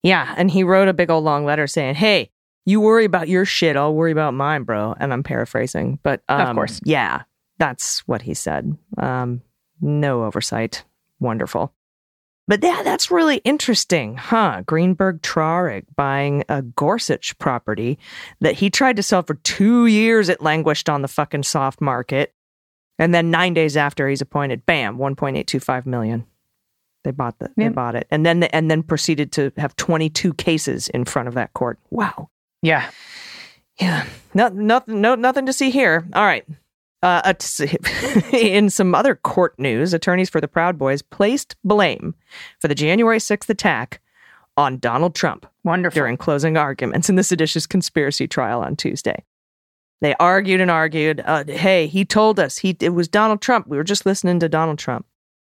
Yeah, 0.04 0.34
and 0.38 0.50
he 0.52 0.64
wrote 0.64 0.88
a 0.88 0.94
big 0.94 1.10
old 1.10 1.24
long 1.24 1.46
letter 1.46 1.68
saying, 1.68 1.96
"Hey, 1.96 2.30
you 2.66 2.80
worry 2.80 3.06
about 3.06 3.28
your 3.28 3.46
shit, 3.46 3.76
I'll 3.76 3.94
worry 3.94 4.12
about 4.12 4.34
mine, 4.34 4.64
bro." 4.64 4.96
And 5.00 5.12
I'm 5.12 5.24
paraphrasing, 5.24 6.00
but 6.04 6.22
um, 6.30 6.42
Of 6.42 6.56
course. 6.56 6.82
yeah, 6.86 7.24
that's 7.58 8.08
what 8.08 8.22
he 8.22 8.34
said. 8.34 8.78
Um, 8.98 9.42
no 9.82 10.24
oversight. 10.24 10.84
Wonderful. 11.20 11.74
But 12.48 12.64
yeah, 12.64 12.84
that's 12.84 13.10
really 13.10 13.38
interesting, 13.38 14.16
huh? 14.18 14.62
Greenberg 14.68 15.22
Traurig 15.24 15.86
buying 15.96 16.44
a 16.48 16.62
Gorsuch 16.62 17.36
property 17.40 17.98
that 18.40 18.54
he 18.54 18.70
tried 18.70 18.98
to 18.98 19.04
sell 19.04 19.24
for 19.24 19.34
two 19.34 19.88
years. 19.88 20.30
It 20.30 20.42
languished 20.44 20.88
on 20.88 21.02
the 21.02 21.08
fucking 21.08 21.42
soft 21.44 21.82
market. 21.82 22.36
And 23.00 23.16
then 23.16 23.32
nine 23.32 23.56
days 23.56 23.76
after 23.76 24.08
he's 24.08 24.22
appointed, 24.22 24.66
bam, 24.68 24.98
1.825 25.00 25.88
million. 25.88 26.26
They 27.06 27.12
bought 27.12 27.38
the, 27.38 27.52
they 27.56 27.70
bought 27.70 27.94
it. 27.94 28.08
And 28.10 28.26
then, 28.26 28.44
and 28.44 28.70
then 28.70 28.82
proceeded 28.82 29.32
to 29.34 29.54
have 29.58 29.76
22 29.76 30.34
cases 30.34 30.88
in 30.90 31.06
front 31.06 31.28
of 31.28 31.36
that 31.36 31.54
court. 31.54 31.80
Wow. 31.92 32.30
Yeah. 32.64 32.90
Yeah, 33.80 34.06
no, 34.34 34.48
nothing, 34.50 35.02
no, 35.02 35.16
nothing 35.16 35.46
to 35.46 35.54
see 35.54 35.70
here. 35.70 36.08
All 36.14 36.26
right. 36.26 36.46
Uh, 37.04 37.22
uh, 37.24 37.34
in 38.34 38.70
some 38.70 38.96
other 38.96 39.16
court 39.16 39.54
news, 39.60 39.94
attorneys 39.94 40.30
for 40.30 40.42
the 40.42 40.48
Proud 40.48 40.78
Boys 40.78 41.02
placed 41.02 41.56
blame 41.64 42.16
for 42.60 42.68
the 42.68 42.76
January 42.76 43.20
6th 43.20 43.50
attack 43.50 44.02
on 44.58 44.80
Donald 44.80 45.14
Trump 45.14 45.46
Wonderful. 45.64 46.00
during 46.00 46.18
closing 46.18 46.58
arguments 46.58 47.10
in 47.10 47.16
the 47.16 47.24
seditious 47.24 47.68
conspiracy 47.68 48.28
trial 48.28 48.62
on 48.62 48.76
Tuesday. 48.76 49.24
They 50.02 50.16
argued 50.16 50.62
and 50.62 50.72
argued. 50.72 51.22
Uh, 51.24 51.44
hey, 51.46 51.88
he 51.88 52.06
told 52.06 52.40
us 52.40 52.58
he 52.58 52.76
it 52.80 52.90
was 52.90 53.08
Donald 53.08 53.42
Trump. 53.42 53.68
We 53.68 53.78
were 53.78 53.84
just 53.84 54.06
listening 54.06 54.40
to 54.40 54.50
Donald 54.50 54.80
Trump. 54.80 55.06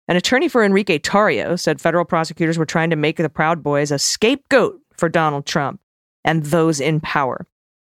An 0.09 0.17
attorney 0.17 0.49
for 0.49 0.65
Enrique 0.65 0.99
Tarrio 0.99 1.59
said 1.61 1.81
federal 1.81 2.07
prosecutors 2.07 2.57
were 2.57 2.65
trying 2.65 2.89
to 2.91 2.97
make 2.97 3.19
the 3.19 3.29
Proud 3.29 3.63
Boys 3.63 3.91
a 3.91 3.99
scapegoat 3.99 4.81
for 4.97 5.11
Donald 5.11 5.45
Trump 5.45 5.81
and 6.25 6.45
those 6.45 6.81
in 6.81 7.01
power. 7.01 7.47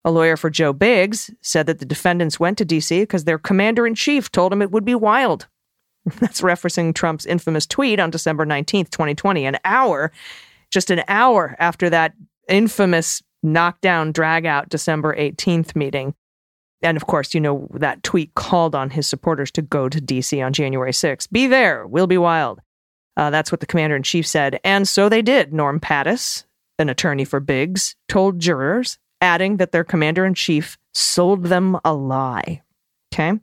A 0.05 0.11
lawyer 0.11 0.37
for 0.37 0.49
Joe 0.49 0.71
Biggs 0.71 1.29
said 1.41 1.65
that 1.65 1.79
the 1.79 1.85
defendants 1.85 2.39
went 2.39 2.57
to 2.59 2.65
D.C. 2.65 3.01
because 3.01 3.25
their 3.25 3.37
commander 3.37 3.85
in 3.85 3.95
chief 3.95 4.31
told 4.31 4.51
them 4.51 4.61
it 4.61 4.71
would 4.71 4.85
be 4.85 4.95
wild. 4.95 5.47
That's 6.19 6.41
referencing 6.41 6.93
Trump's 6.93 7.25
infamous 7.25 7.65
tweet 7.65 7.99
on 7.99 8.11
December 8.11 8.45
19th, 8.45 8.91
2020, 8.91 9.45
an 9.45 9.57
hour, 9.65 10.11
just 10.71 10.91
an 10.91 11.03
hour 11.07 11.55
after 11.59 11.89
that 11.89 12.13
infamous 12.47 13.23
knockdown, 13.43 14.11
drag 14.11 14.45
out 14.45 14.69
December 14.69 15.15
18th 15.15 15.75
meeting. 15.75 16.13
And 16.81 16.97
of 16.97 17.07
course, 17.07 17.33
you 17.33 17.41
know, 17.41 17.67
that 17.73 18.03
tweet 18.03 18.33
called 18.35 18.75
on 18.75 18.89
his 18.89 19.07
supporters 19.07 19.51
to 19.51 19.61
go 19.61 19.89
to 19.89 20.01
D.C. 20.01 20.41
on 20.41 20.53
January 20.53 20.91
6th. 20.91 21.31
Be 21.31 21.47
there, 21.47 21.87
we'll 21.87 22.07
be 22.07 22.17
wild. 22.17 22.59
Uh, 23.17 23.29
that's 23.29 23.51
what 23.51 23.61
the 23.61 23.65
commander 23.65 23.95
in 23.95 24.03
chief 24.03 24.27
said. 24.27 24.59
And 24.63 24.87
so 24.87 25.07
they 25.07 25.21
did. 25.21 25.53
Norm 25.53 25.79
Pattis, 25.79 26.43
an 26.77 26.89
attorney 26.89 27.25
for 27.25 27.39
Biggs, 27.39 27.95
told 28.09 28.39
jurors, 28.39 28.97
adding 29.21 29.57
that 29.57 29.71
their 29.71 29.83
commander 29.83 30.25
in 30.25 30.33
chief 30.33 30.77
sold 30.93 31.45
them 31.45 31.79
a 31.85 31.93
lie. 31.93 32.61
Okay. 33.13 33.39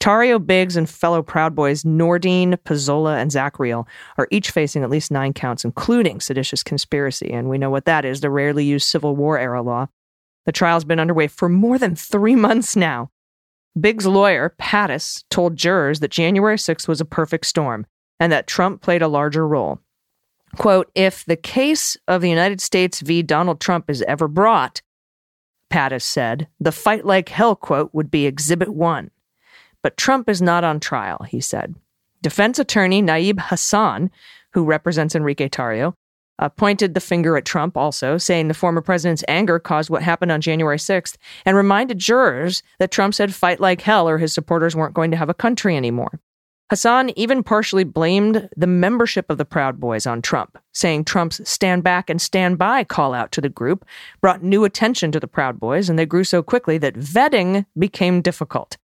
Tarrio 0.00 0.44
Biggs 0.44 0.76
and 0.76 0.90
fellow 0.90 1.22
Proud 1.22 1.54
Boys 1.54 1.84
Nordean, 1.84 2.56
Pezzola, 2.64 3.20
and 3.20 3.30
Zach 3.30 3.58
Rehl 3.58 3.86
are 4.18 4.26
each 4.32 4.50
facing 4.50 4.82
at 4.82 4.90
least 4.90 5.12
nine 5.12 5.32
counts, 5.32 5.64
including 5.64 6.20
seditious 6.20 6.64
conspiracy. 6.64 7.30
And 7.32 7.48
we 7.48 7.56
know 7.56 7.70
what 7.70 7.84
that 7.84 8.04
is 8.04 8.20
the 8.20 8.30
rarely 8.30 8.64
used 8.64 8.88
Civil 8.88 9.14
War 9.14 9.38
era 9.38 9.62
law. 9.62 9.86
The 10.44 10.52
trial's 10.52 10.84
been 10.84 11.00
underway 11.00 11.28
for 11.28 11.48
more 11.48 11.78
than 11.78 11.94
three 11.94 12.36
months 12.36 12.76
now. 12.76 13.10
Biggs' 13.78 14.06
lawyer, 14.06 14.54
Pattis, 14.58 15.24
told 15.30 15.56
jurors 15.56 16.00
that 16.00 16.10
January 16.10 16.56
6th 16.56 16.88
was 16.88 17.00
a 17.00 17.06
perfect 17.06 17.46
storm 17.46 17.86
and 18.20 18.30
that 18.32 18.46
Trump 18.46 18.82
played 18.82 19.02
a 19.02 19.08
larger 19.08 19.46
role. 19.46 19.78
Quote, 20.56 20.90
if 20.94 21.24
the 21.24 21.36
case 21.36 21.96
of 22.06 22.20
the 22.20 22.28
United 22.28 22.60
States 22.60 23.00
v. 23.00 23.22
Donald 23.22 23.60
Trump 23.60 23.88
is 23.88 24.02
ever 24.02 24.28
brought, 24.28 24.82
Pattis 25.70 26.02
said, 26.02 26.48
the 26.60 26.72
fight 26.72 27.06
like 27.06 27.30
hell 27.30 27.56
quote 27.56 27.90
would 27.94 28.10
be 28.10 28.26
Exhibit 28.26 28.68
1. 28.68 29.10
But 29.82 29.96
Trump 29.96 30.28
is 30.28 30.42
not 30.42 30.64
on 30.64 30.78
trial, 30.78 31.24
he 31.28 31.40
said. 31.40 31.74
Defense 32.20 32.58
attorney 32.58 33.02
Nayib 33.02 33.40
Hassan, 33.40 34.10
who 34.52 34.64
represents 34.64 35.14
Enrique 35.14 35.48
Tarrio, 35.48 35.94
uh, 36.38 36.48
pointed 36.48 36.94
the 36.94 37.00
finger 37.00 37.36
at 37.36 37.44
Trump 37.44 37.76
also, 37.76 38.18
saying 38.18 38.48
the 38.48 38.54
former 38.54 38.80
president's 38.80 39.24
anger 39.28 39.58
caused 39.58 39.90
what 39.90 40.02
happened 40.02 40.32
on 40.32 40.40
January 40.40 40.78
6th, 40.78 41.16
and 41.44 41.56
reminded 41.56 41.98
jurors 41.98 42.62
that 42.78 42.90
Trump 42.90 43.14
said 43.14 43.34
fight 43.34 43.60
like 43.60 43.80
hell 43.80 44.08
or 44.08 44.18
his 44.18 44.32
supporters 44.32 44.74
weren't 44.74 44.94
going 44.94 45.10
to 45.10 45.16
have 45.16 45.28
a 45.28 45.34
country 45.34 45.76
anymore. 45.76 46.20
Hassan 46.72 47.10
even 47.16 47.42
partially 47.42 47.84
blamed 47.84 48.48
the 48.56 48.66
membership 48.66 49.28
of 49.28 49.36
the 49.36 49.44
Proud 49.44 49.78
Boys 49.78 50.06
on 50.06 50.22
Trump, 50.22 50.56
saying 50.72 51.04
Trump's 51.04 51.46
stand 51.46 51.84
back 51.84 52.08
and 52.08 52.20
stand 52.20 52.56
by 52.56 52.82
call 52.82 53.12
out 53.12 53.30
to 53.32 53.42
the 53.42 53.50
group 53.50 53.84
brought 54.22 54.42
new 54.42 54.64
attention 54.64 55.12
to 55.12 55.20
the 55.20 55.26
Proud 55.28 55.60
Boys, 55.60 55.90
and 55.90 55.98
they 55.98 56.06
grew 56.06 56.24
so 56.24 56.42
quickly 56.42 56.78
that 56.78 56.94
vetting 56.94 57.66
became 57.78 58.22
difficult. 58.22 58.78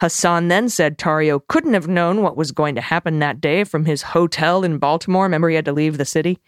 Hassan 0.00 0.48
then 0.48 0.68
said 0.68 0.98
Tarrio 0.98 1.40
couldn't 1.46 1.74
have 1.74 1.86
known 1.86 2.22
what 2.22 2.36
was 2.36 2.52
going 2.52 2.74
to 2.74 2.80
happen 2.80 3.18
that 3.18 3.40
day 3.40 3.64
from 3.64 3.84
his 3.84 4.02
hotel 4.02 4.64
in 4.64 4.78
Baltimore. 4.78 5.24
Remember, 5.24 5.50
he 5.50 5.56
had 5.56 5.66
to 5.66 5.72
leave 5.72 5.98
the 5.98 6.04
city 6.04 6.40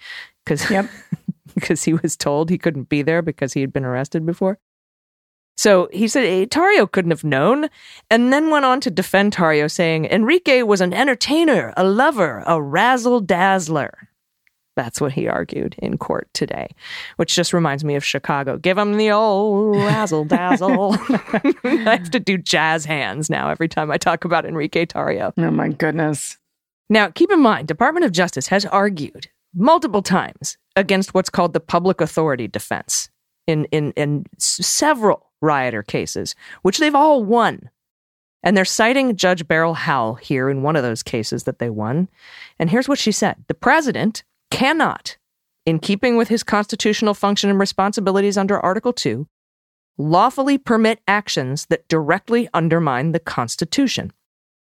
because 0.45 0.71
Yep. 0.71 0.89
because 1.55 1.85
he 1.85 1.95
was 1.95 2.17
told 2.17 2.51
he 2.51 2.59
couldn't 2.59 2.89
be 2.89 3.03
there 3.03 3.23
because 3.23 3.53
he 3.53 3.61
had 3.61 3.73
been 3.73 3.85
arrested 3.85 4.25
before. 4.25 4.59
So 5.57 5.89
he 5.93 6.09
said 6.09 6.25
eh, 6.25 6.47
Tarrio 6.47 6.91
couldn't 6.91 7.11
have 7.11 7.25
known, 7.25 7.69
and 8.11 8.33
then 8.33 8.51
went 8.51 8.65
on 8.65 8.81
to 8.81 8.91
defend 8.91 9.35
Tarrio, 9.35 9.71
saying 9.71 10.07
Enrique 10.07 10.63
was 10.63 10.81
an 10.81 10.95
entertainer, 10.95 11.75
a 11.77 11.85
lover, 11.85 12.43
a 12.47 12.61
razzle 12.61 13.21
dazzler. 13.21 14.09
That's 14.75 15.01
what 15.01 15.13
he 15.13 15.29
argued 15.29 15.75
in 15.79 15.99
court 15.99 16.29
today, 16.33 16.75
which 17.17 17.35
just 17.35 17.53
reminds 17.53 17.85
me 17.85 17.95
of 17.95 18.05
Chicago. 18.05 18.57
Give 18.57 18.79
him 18.79 18.97
the 18.97 19.11
old 19.11 19.77
razzle 19.77 20.25
dazzle. 20.25 20.95
I 21.65 21.99
have 21.99 22.11
to 22.11 22.21
do 22.21 22.39
jazz 22.39 22.87
hands 22.87 23.29
now 23.29 23.51
every 23.51 23.69
time 23.69 23.91
I 23.91 23.99
talk 23.99 24.25
about 24.25 24.47
Enrique 24.47 24.87
Tarrio. 24.87 25.35
Oh 25.37 25.51
my 25.51 25.69
goodness. 25.69 26.39
Now, 26.89 27.11
keep 27.11 27.31
in 27.31 27.41
mind, 27.41 27.69
Department 27.69 28.07
of 28.07 28.13
Justice 28.13 28.49
has 28.49 28.65
argued 28.65 29.29
multiple 29.55 30.03
times 30.03 30.57
against 30.77 31.15
what's 31.15 31.31
called 31.31 31.53
the 31.53 31.61
public 31.61 32.01
authority 32.01 32.49
defense 32.49 33.11
in, 33.47 33.65
in, 33.67 33.93
in 33.93 34.25
several 34.39 35.31
rioter 35.41 35.83
cases, 35.83 36.35
which 36.63 36.79
they've 36.79 36.95
all 36.95 37.25
won. 37.25 37.71
And 38.43 38.57
they're 38.57 38.65
citing 38.65 39.17
Judge 39.17 39.47
Beryl 39.47 39.75
Howell 39.75 40.15
here 40.15 40.49
in 40.49 40.63
one 40.63 40.77
of 40.77 40.83
those 40.83 41.03
cases 41.03 41.45
that 41.45 41.59
they 41.59 41.71
won. 41.71 42.09
And 42.59 42.71
here's 42.71 42.89
what 42.89 42.99
she 42.99 43.13
said 43.13 43.37
The 43.49 43.55
president 43.55 44.25
cannot, 44.51 45.17
in 45.65 45.79
keeping 45.79 46.17
with 46.17 46.29
his 46.29 46.43
constitutional 46.43 47.15
function 47.15 47.51
and 47.51 47.59
responsibilities 47.59 48.37
under 48.37 48.59
Article 48.59 48.93
2, 48.93 49.27
lawfully 49.99 50.59
permit 50.59 51.01
actions 51.07 51.67
that 51.67 51.87
directly 51.89 52.49
undermine 52.53 53.13
the 53.13 53.21
Constitution. 53.21 54.13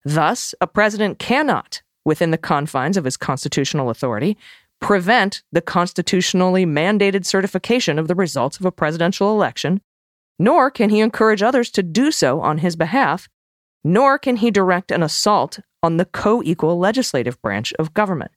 Thus, 0.04 0.54
a 0.60 0.66
president 0.66 1.18
cannot, 1.18 1.82
within 2.04 2.30
the 2.30 2.38
confines 2.38 2.96
of 2.96 3.04
his 3.04 3.16
constitutional 3.16 3.90
authority, 3.90 4.36
prevent 4.80 5.42
the 5.52 5.60
constitutionally 5.60 6.66
mandated 6.66 7.24
certification 7.24 7.98
of 7.98 8.08
the 8.08 8.14
results 8.14 8.58
of 8.58 8.66
a 8.66 8.72
presidential 8.72 9.30
election, 9.30 9.80
nor 10.38 10.70
can 10.70 10.90
he 10.90 11.00
encourage 11.00 11.42
others 11.42 11.70
to 11.70 11.82
do 11.82 12.10
so 12.10 12.40
on 12.40 12.58
his 12.58 12.76
behalf, 12.76 13.28
nor 13.84 14.18
can 14.18 14.36
he 14.36 14.50
direct 14.50 14.90
an 14.90 15.02
assault 15.02 15.60
on 15.82 15.96
the 15.96 16.04
co 16.04 16.42
equal 16.42 16.78
legislative 16.78 17.40
branch 17.42 17.72
of 17.78 17.94
government. 17.94 18.32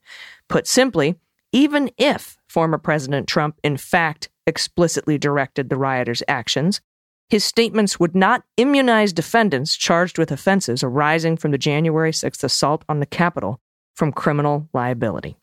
Put 0.47 0.67
simply, 0.67 1.15
even 1.51 1.89
if 1.97 2.37
former 2.47 2.77
President 2.77 3.27
Trump 3.27 3.59
in 3.63 3.77
fact 3.77 4.29
explicitly 4.45 5.17
directed 5.17 5.69
the 5.69 5.77
rioters' 5.77 6.23
actions, 6.27 6.81
his 7.29 7.43
statements 7.43 7.99
would 7.99 8.15
not 8.15 8.43
immunize 8.57 9.13
defendants 9.13 9.75
charged 9.75 10.17
with 10.17 10.31
offenses 10.31 10.83
arising 10.83 11.37
from 11.37 11.51
the 11.51 11.57
January 11.57 12.11
6th 12.11 12.43
assault 12.43 12.83
on 12.89 12.99
the 12.99 13.05
Capitol 13.05 13.59
from 13.95 14.11
criminal 14.11 14.69
liability. 14.73 15.37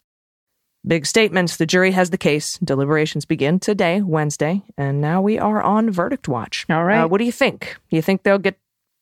Big 0.86 1.04
statements. 1.04 1.56
The 1.58 1.66
jury 1.66 1.90
has 1.90 2.10
the 2.10 2.16
case. 2.18 2.58
Deliberations 2.58 3.24
begin 3.26 3.60
today, 3.60 4.00
Wednesday, 4.00 4.62
and 4.78 5.00
now 5.00 5.20
we 5.20 5.38
are 5.38 5.60
on 5.62 5.90
verdict 5.90 6.26
watch. 6.26 6.64
All 6.70 6.84
right. 6.84 7.00
Uh, 7.02 7.08
what 7.08 7.18
do 7.18 7.24
you 7.24 7.32
think? 7.32 7.76
You 7.90 8.00
think 8.00 8.22
they'll 8.22 8.38
get 8.38 8.58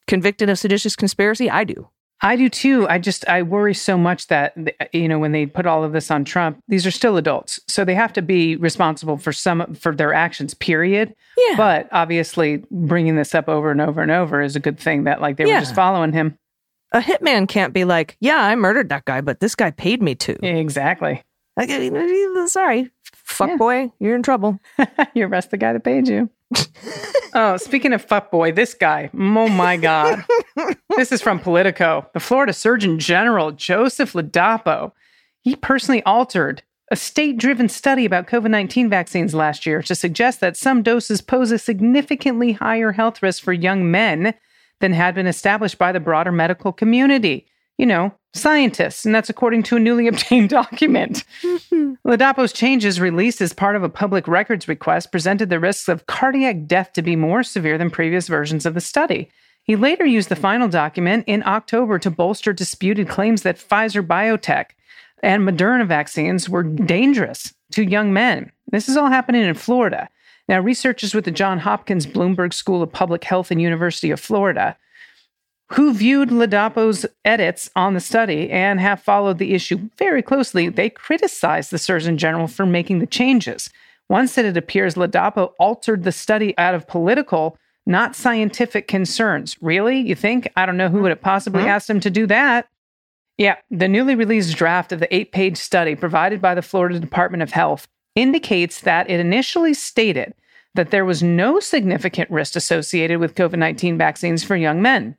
convicted 0.08 0.49
of 0.50 0.58
seditious 0.58 0.97
conspiracy? 0.97 1.49
I 1.49 1.62
do. 1.64 1.88
I 2.20 2.35
do 2.35 2.49
too. 2.49 2.88
I 2.88 2.99
just 2.99 3.28
I 3.28 3.42
worry 3.42 3.75
so 3.75 3.97
much 3.97 4.26
that 4.26 4.54
you 4.92 5.06
know 5.06 5.20
when 5.20 5.30
they 5.30 5.47
put 5.47 5.66
all 5.66 5.85
of 5.85 5.92
this 5.92 6.11
on 6.11 6.25
Trump, 6.25 6.58
these 6.66 6.85
are 6.85 6.90
still 6.90 7.16
adults, 7.16 7.61
so 7.68 7.85
they 7.85 7.94
have 7.94 8.12
to 8.14 8.23
be 8.23 8.56
responsible 8.56 9.16
for 9.18 9.32
some 9.32 9.75
for 9.76 9.94
their 9.94 10.12
actions. 10.12 10.52
Period. 10.54 11.14
Yeah. 11.37 11.54
But 11.56 11.88
obviously, 11.92 12.64
bringing 12.73 13.14
this 13.14 13.37
up 13.37 13.49
over 13.49 13.70
and 13.70 13.80
over 13.80 14.02
and 14.02 14.11
over 14.11 14.42
is 14.42 14.56
a 14.56 14.61
good 14.61 14.80
thing. 14.80 15.04
That 15.04 15.20
like 15.20 15.37
they 15.37 15.47
Yeah. 15.47 15.54
were 15.54 15.61
just 15.61 15.76
following 15.76 16.12
him. 16.12 16.37
A 16.90 16.99
hitman 17.00 17.47
can't 17.47 17.73
be 17.73 17.85
like, 17.85 18.16
yeah, 18.18 18.38
I 18.42 18.56
murdered 18.56 18.88
that 18.88 19.04
guy, 19.04 19.20
but 19.20 19.38
this 19.38 19.54
guy 19.54 19.70
paid 19.70 20.02
me 20.02 20.16
to. 20.16 20.44
Exactly. 20.44 21.23
Uh, 21.58 22.46
sorry, 22.46 22.90
fuck 23.12 23.48
Yeah. 23.50 23.56
boy, 23.56 23.92
you're 23.98 24.14
in 24.14 24.22
trouble. 24.22 24.58
you 25.14 25.26
arrest 25.26 25.50
the 25.50 25.56
guy 25.56 25.72
that 25.72 25.84
paid 25.84 26.08
you. 26.08 26.30
oh, 27.34 27.56
speaking 27.56 27.92
of 27.92 28.02
fuck 28.02 28.30
boy, 28.30 28.52
this 28.52 28.74
guy. 28.74 29.10
Oh 29.12 29.48
my 29.48 29.76
God. 29.76 30.24
this 30.96 31.12
is 31.12 31.20
from 31.20 31.40
Politico. 31.40 32.06
The 32.14 32.20
Florida 32.20 32.52
Surgeon 32.52 32.98
General, 32.98 33.52
Joseph 33.52 34.12
Ladapo, 34.14 34.92
he 35.42 35.56
personally 35.56 36.02
altered 36.04 36.62
a 36.90 36.96
state 36.96 37.36
driven 37.36 37.68
study 37.68 38.06
about 38.06 38.26
COVID 38.28 38.50
19 38.50 38.88
vaccines 38.88 39.34
last 39.34 39.66
year 39.66 39.82
to 39.82 39.94
suggest 39.94 40.40
that 40.40 40.56
some 40.56 40.82
doses 40.82 41.20
pose 41.20 41.50
a 41.50 41.58
significantly 41.58 42.52
higher 42.52 42.92
health 42.92 43.22
risk 43.22 43.42
for 43.42 43.52
young 43.52 43.90
men 43.90 44.32
than 44.80 44.92
had 44.92 45.14
been 45.14 45.26
established 45.26 45.76
by 45.76 45.92
the 45.92 46.00
broader 46.00 46.32
medical 46.32 46.72
community. 46.72 47.46
You 47.78 47.87
know, 47.87 48.12
scientists, 48.35 49.06
and 49.06 49.14
that's 49.14 49.30
according 49.30 49.62
to 49.64 49.76
a 49.76 49.80
newly 49.80 50.06
obtained 50.08 50.50
document. 50.50 51.25
Mm-hmm. 51.42 51.94
Ladapo's 52.04 52.52
changes, 52.52 53.00
released 53.00 53.40
as 53.40 53.52
part 53.52 53.76
of 53.76 53.82
a 53.82 53.88
public 53.88 54.28
records 54.28 54.68
request, 54.68 55.11
presented 55.12 55.49
the 55.49 55.61
risks 55.61 55.88
of 55.88 56.06
cardiac 56.06 56.66
death 56.66 56.92
to 56.94 57.02
be 57.02 57.16
more 57.16 57.42
severe 57.42 57.78
than 57.78 57.90
previous 57.90 58.28
versions 58.28 58.66
of 58.66 58.75
the 58.75 58.80
study. 58.80 59.30
He 59.62 59.76
later 59.76 60.06
used 60.06 60.30
the 60.30 60.37
final 60.37 60.68
document 60.68 61.25
in 61.26 61.42
October 61.44 61.99
to 61.99 62.11
bolster 62.11 62.52
disputed 62.52 63.08
claims 63.08 63.42
that 63.42 63.58
Pfizer 63.58 64.06
BioNTech 64.06 64.66
and 65.23 65.47
Moderna 65.47 65.87
vaccines 65.87 66.49
were 66.49 66.62
dangerous 66.62 67.52
to 67.73 67.85
young 67.85 68.12
men. 68.12 68.50
This 68.70 68.88
is 68.88 68.97
all 68.97 69.08
happening 69.08 69.42
in 69.42 69.54
Florida. 69.54 70.08
Now, 70.49 70.61
researchers 70.61 71.14
with 71.14 71.26
the 71.26 71.30
Johns 71.30 71.62
Hopkins 71.62 72.06
Bloomberg 72.06 72.54
School 72.54 72.82
of 72.82 72.90
Public 72.90 73.25
Health 73.25 73.50
and 73.50 73.61
University 73.61 74.11
of 74.11 74.18
Florida 74.18 74.76
who 75.72 75.92
viewed 75.92 76.30
Ladapo's 76.30 77.04
edits 77.25 77.70
on 77.76 77.94
the 77.94 78.00
study 78.00 78.50
and 78.50 78.80
have 78.80 79.02
followed 79.02 79.38
the 79.38 79.54
issue 79.54 79.90
very 79.98 80.22
closely, 80.22 80.68
they 80.68 80.88
criticized 80.88 81.70
the 81.70 81.78
Surgeon 81.78 82.16
General 82.16 82.46
for 82.46 82.64
making 82.64 83.00
the 83.00 83.06
changes. 83.06 83.68
One 84.06 84.28
said 84.28 84.46
it 84.46 84.56
appears 84.56 84.94
Ladapo 84.94 85.52
altered 85.58 86.04
the 86.04 86.12
study 86.12 86.56
out 86.56 86.75
of 86.75 86.88
political, 86.88 87.58
not 87.84 88.16
scientific 88.16 88.88
concerns. 88.88 89.56
Really? 89.60 89.98
You 90.00 90.14
think? 90.14 90.50
I 90.56 90.64
don't 90.64 90.78
know 90.78 90.88
who 90.88 91.02
would 91.02 91.10
have 91.10 91.20
possibly 91.20 91.60
mm-hmm. 91.60 91.70
asked 91.70 91.90
him 91.90 92.00
to 92.00 92.10
do 92.10 92.26
that. 92.26 92.68
Yeah, 93.37 93.56
the 93.70 93.88
newly 93.88 94.14
released 94.14 94.56
draft 94.56 94.90
of 94.90 95.00
the 95.00 95.14
eight 95.14 95.32
page 95.32 95.58
study 95.58 95.94
provided 95.94 96.40
by 96.40 96.54
the 96.54 96.62
Florida 96.62 96.98
Department 96.98 97.42
of 97.42 97.52
Health 97.52 97.87
indicates 98.16 98.80
that 98.80 99.08
it 99.08 99.20
initially 99.20 99.75
stated 99.75 100.34
that 100.75 100.90
there 100.90 101.04
was 101.04 101.22
no 101.22 101.60
significant 101.60 102.30
risk 102.30 102.56
associated 102.56 103.20
with 103.20 103.34
COVID 103.34 103.58
19 103.58 103.98
vaccines 103.98 104.42
for 104.42 104.56
young 104.56 104.80
men. 104.80 105.16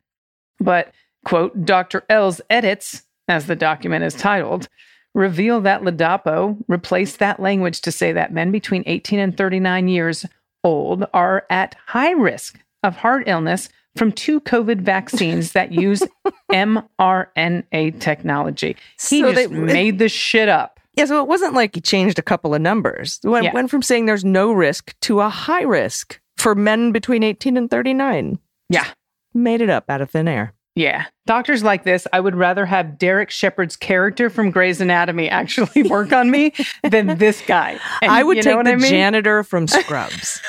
But, 0.60 0.92
quote, 1.24 1.64
Dr. 1.64 2.04
L's 2.08 2.40
edits, 2.50 3.02
as 3.28 3.46
the 3.46 3.56
document 3.56 4.04
is 4.04 4.14
titled, 4.14 4.68
reveal 5.14 5.60
that 5.62 5.82
Ladapo 5.82 6.56
replaced 6.68 7.18
that 7.18 7.40
language 7.40 7.80
to 7.80 7.90
say 7.92 8.12
that 8.12 8.32
men 8.32 8.52
between 8.52 8.84
18 8.86 9.18
and 9.18 9.36
39 9.36 9.88
years 9.88 10.24
old 10.62 11.06
are 11.14 11.46
at 11.50 11.74
high 11.86 12.12
risk 12.12 12.60
of 12.82 12.96
heart 12.96 13.24
illness 13.26 13.68
from 13.96 14.12
two 14.12 14.40
COVID 14.42 14.82
vaccines 14.82 15.52
that 15.52 15.72
use 15.72 16.02
mRNA 16.52 18.00
technology. 18.00 18.76
He 19.00 19.20
So 19.20 19.32
just 19.32 19.50
they- 19.50 19.56
made 19.56 19.98
this 19.98 20.12
shit 20.12 20.48
up. 20.48 20.78
Yeah, 20.96 21.04
so 21.06 21.22
it 21.22 21.28
wasn't 21.28 21.54
like 21.54 21.76
he 21.76 21.80
changed 21.80 22.18
a 22.18 22.22
couple 22.22 22.54
of 22.54 22.60
numbers. 22.60 23.20
It 23.24 23.28
went, 23.28 23.44
Yeah. 23.44 23.52
went 23.54 23.70
from 23.70 23.80
saying 23.80 24.06
there's 24.06 24.24
no 24.24 24.52
risk 24.52 24.94
to 25.02 25.20
a 25.20 25.28
high 25.28 25.62
risk 25.62 26.20
for 26.36 26.54
men 26.54 26.92
between 26.92 27.22
18 27.22 27.56
and 27.56 27.70
39. 27.70 28.38
Yeah. 28.68 28.86
Made 29.32 29.60
it 29.60 29.70
up 29.70 29.88
out 29.88 30.00
of 30.00 30.10
thin 30.10 30.28
air. 30.28 30.54
Yeah. 30.74 31.06
Doctors 31.30 31.62
like 31.62 31.84
this, 31.84 32.08
I 32.12 32.18
would 32.18 32.34
rather 32.34 32.66
have 32.66 32.98
Derek 32.98 33.30
Shepherd's 33.30 33.76
character 33.76 34.30
from 34.30 34.50
Grey's 34.50 34.80
Anatomy 34.80 35.28
actually 35.28 35.82
work 35.88 36.12
on 36.12 36.28
me 36.28 36.52
than 36.82 37.18
this 37.18 37.40
guy. 37.46 37.78
And 38.02 38.10
I 38.10 38.24
would 38.24 38.38
you 38.38 38.42
take 38.42 38.50
know 38.50 38.56
what 38.56 38.66
the 38.66 38.72
I 38.72 38.74
mean? 38.74 38.90
janitor 38.90 39.44
from 39.44 39.68
Scrubs 39.68 40.40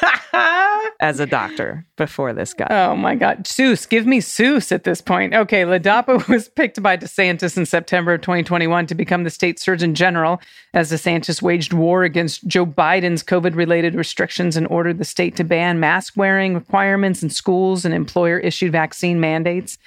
as 1.00 1.20
a 1.20 1.28
doctor 1.28 1.86
before 1.98 2.34
this 2.34 2.56
guy. 2.56 2.66
Oh 2.72 2.96
my 2.96 3.14
God. 3.14 3.44
Seuss, 3.44 3.88
give 3.88 4.08
me 4.08 4.22
Seuss 4.22 4.72
at 4.72 4.84
this 4.84 5.02
point. 5.02 5.36
Okay, 5.36 5.66
Ladapo 5.66 6.28
was 6.30 6.50
picked 6.50 6.82
by 6.82 6.98
DeSantis 6.98 7.58
in 7.58 7.68
September 7.68 8.16
of 8.16 8.22
2021 8.22 8.88
to 8.88 8.96
become 8.96 9.24
the 9.24 9.30
state 9.30 9.60
surgeon 9.60 9.94
general 9.94 10.42
as 10.74 10.92
DeSantis 10.92 11.44
waged 11.44 11.74
war 11.74 12.04
against 12.04 12.48
Joe 12.48 12.66
Biden's 12.66 13.22
COVID 13.22 13.56
related 13.56 13.94
restrictions 13.94 14.58
and 14.58 14.66
ordered 14.68 14.98
the 14.98 15.06
state 15.06 15.36
to 15.36 15.44
ban 15.44 15.80
mask 15.80 16.14
wearing 16.18 16.56
requirements 16.56 17.22
in 17.22 17.30
schools 17.30 17.86
and 17.86 17.94
employer 17.94 18.40
issued 18.40 18.72
vaccine 18.72 19.20
mandates. 19.20 19.78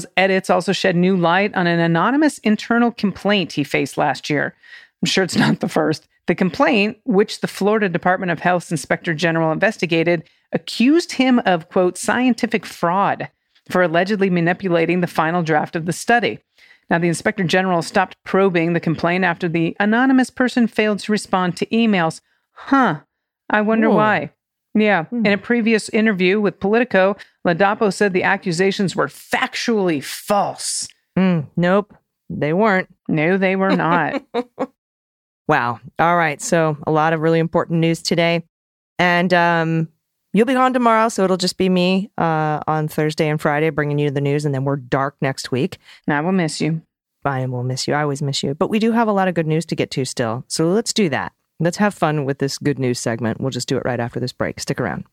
Ladapo's 0.00 0.12
edits 0.16 0.50
also 0.50 0.72
shed 0.72 0.96
new 0.96 1.16
light 1.16 1.54
on 1.54 1.66
an 1.66 1.80
anonymous 1.80 2.38
internal 2.38 2.90
complaint 2.90 3.52
he 3.52 3.64
faced 3.64 3.98
last 3.98 4.30
year. 4.30 4.54
I'm 5.02 5.06
sure 5.06 5.24
it's 5.24 5.36
not 5.36 5.60
the 5.60 5.68
first. 5.68 6.08
The 6.26 6.34
complaint, 6.34 6.98
which 7.04 7.40
the 7.40 7.48
Florida 7.48 7.88
Department 7.88 8.30
of 8.30 8.40
Health's 8.40 8.70
Inspector 8.70 9.12
General 9.14 9.52
investigated, 9.52 10.24
accused 10.52 11.12
him 11.12 11.40
of, 11.40 11.68
quote, 11.68 11.96
scientific 11.98 12.66
fraud 12.66 13.28
for 13.68 13.82
allegedly 13.82 14.30
manipulating 14.30 15.00
the 15.00 15.06
final 15.06 15.42
draft 15.42 15.76
of 15.76 15.86
the 15.86 15.92
study. 15.92 16.38
Now, 16.88 16.98
the 16.98 17.08
Inspector 17.08 17.44
General 17.44 17.82
stopped 17.82 18.16
probing 18.24 18.72
the 18.72 18.80
complaint 18.80 19.24
after 19.24 19.48
the 19.48 19.76
anonymous 19.78 20.30
person 20.30 20.66
failed 20.66 20.98
to 21.00 21.12
respond 21.12 21.56
to 21.56 21.66
emails. 21.66 22.20
Huh. 22.52 23.00
I 23.48 23.60
wonder 23.60 23.88
Whoa. 23.88 23.96
why. 23.96 24.30
Yeah. 24.74 25.06
In 25.10 25.26
a 25.26 25.38
previous 25.38 25.88
interview 25.88 26.40
with 26.40 26.60
Politico, 26.60 27.16
Ladapo 27.46 27.92
said 27.92 28.12
the 28.12 28.22
accusations 28.22 28.94
were 28.94 29.08
factually 29.08 30.02
false. 30.02 30.86
Mm, 31.18 31.48
nope, 31.56 31.94
they 32.28 32.52
weren't. 32.52 32.88
No, 33.08 33.36
they 33.36 33.56
were 33.56 33.74
not. 33.74 34.22
Wow. 35.50 35.80
All 35.98 36.16
right. 36.16 36.40
So 36.40 36.78
a 36.86 36.92
lot 36.92 37.12
of 37.12 37.18
really 37.18 37.40
important 37.40 37.80
news 37.80 38.02
today. 38.02 38.44
And 39.00 39.34
um, 39.34 39.88
you'll 40.32 40.46
be 40.46 40.54
gone 40.54 40.72
tomorrow. 40.72 41.08
So 41.08 41.24
it'll 41.24 41.36
just 41.36 41.58
be 41.58 41.68
me 41.68 42.12
uh, 42.16 42.60
on 42.68 42.86
Thursday 42.86 43.28
and 43.28 43.40
Friday 43.40 43.70
bringing 43.70 43.98
you 43.98 44.12
the 44.12 44.20
news. 44.20 44.44
And 44.44 44.54
then 44.54 44.62
we're 44.62 44.76
dark 44.76 45.16
next 45.20 45.50
week. 45.50 45.78
And 46.06 46.14
I 46.14 46.20
will 46.20 46.30
miss 46.30 46.60
you. 46.60 46.82
Bye, 47.24 47.40
I 47.40 47.46
will 47.46 47.64
miss 47.64 47.88
you. 47.88 47.94
I 47.94 48.02
always 48.02 48.22
miss 48.22 48.44
you. 48.44 48.54
But 48.54 48.70
we 48.70 48.78
do 48.78 48.92
have 48.92 49.08
a 49.08 49.12
lot 49.12 49.26
of 49.26 49.34
good 49.34 49.48
news 49.48 49.66
to 49.66 49.74
get 49.74 49.90
to 49.90 50.04
still. 50.04 50.44
So 50.46 50.68
let's 50.68 50.92
do 50.92 51.08
that. 51.08 51.32
Let's 51.62 51.76
have 51.76 51.92
fun 51.92 52.24
with 52.24 52.38
this 52.38 52.56
good 52.56 52.78
news 52.78 52.98
segment. 52.98 53.38
We'll 53.38 53.50
just 53.50 53.68
do 53.68 53.76
it 53.76 53.82
right 53.84 54.00
after 54.00 54.18
this 54.18 54.32
break. 54.32 54.58
Stick 54.58 54.80
around. 54.80 55.04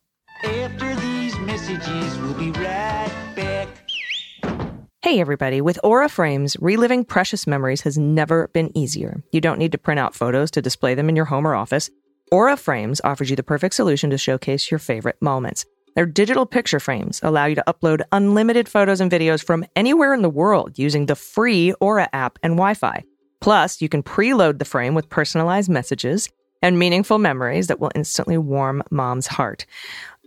After 0.45 0.95
these 0.95 1.37
messages, 1.39 2.17
we'll 2.19 2.35
be 2.35 2.51
right 2.51 3.11
back. 3.35 3.67
Hey, 5.01 5.19
everybody. 5.19 5.59
With 5.59 5.77
Aura 5.83 6.07
Frames, 6.07 6.55
reliving 6.61 7.03
precious 7.03 7.47
memories 7.47 7.81
has 7.81 7.97
never 7.97 8.47
been 8.47 8.75
easier. 8.77 9.21
You 9.33 9.41
don't 9.41 9.59
need 9.59 9.73
to 9.73 9.77
print 9.77 9.99
out 9.99 10.15
photos 10.15 10.49
to 10.51 10.61
display 10.61 10.95
them 10.95 11.09
in 11.09 11.17
your 11.17 11.25
home 11.25 11.45
or 11.45 11.53
office. 11.53 11.89
Aura 12.31 12.55
Frames 12.55 13.01
offers 13.03 13.29
you 13.29 13.35
the 13.35 13.43
perfect 13.43 13.75
solution 13.75 14.09
to 14.11 14.17
showcase 14.17 14.71
your 14.71 14.79
favorite 14.79 15.21
moments. 15.21 15.65
Their 15.95 16.05
digital 16.05 16.45
picture 16.45 16.79
frames 16.79 17.19
allow 17.23 17.45
you 17.45 17.55
to 17.55 17.63
upload 17.67 18.03
unlimited 18.13 18.69
photos 18.69 19.01
and 19.01 19.11
videos 19.11 19.43
from 19.43 19.65
anywhere 19.75 20.13
in 20.13 20.21
the 20.21 20.29
world 20.29 20.79
using 20.79 21.07
the 21.07 21.15
free 21.15 21.73
Aura 21.73 22.07
app 22.13 22.39
and 22.41 22.53
Wi 22.53 22.73
Fi. 22.73 23.03
Plus, 23.41 23.81
you 23.81 23.89
can 23.89 24.01
preload 24.01 24.59
the 24.59 24.65
frame 24.65 24.95
with 24.95 25.09
personalized 25.09 25.69
messages 25.69 26.29
and 26.61 26.79
meaningful 26.79 27.17
memories 27.17 27.67
that 27.67 27.79
will 27.79 27.91
instantly 27.95 28.37
warm 28.37 28.83
mom's 28.91 29.27
heart. 29.27 29.65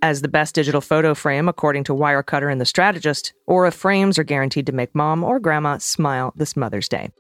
As 0.02 0.22
the 0.22 0.28
best 0.28 0.54
digital 0.54 0.80
photo 0.80 1.14
frame, 1.14 1.48
according 1.48 1.84
to 1.84 1.94
Wirecutter 1.94 2.50
and 2.50 2.60
The 2.60 2.66
Strategist, 2.66 3.34
Aura 3.46 3.70
frames 3.70 4.18
are 4.18 4.24
guaranteed 4.24 4.66
to 4.66 4.72
make 4.72 4.94
mom 4.94 5.22
or 5.22 5.38
grandma 5.38 5.76
smile 5.78 6.32
this 6.36 6.56
Mother's 6.56 6.88
Day. 6.88 7.10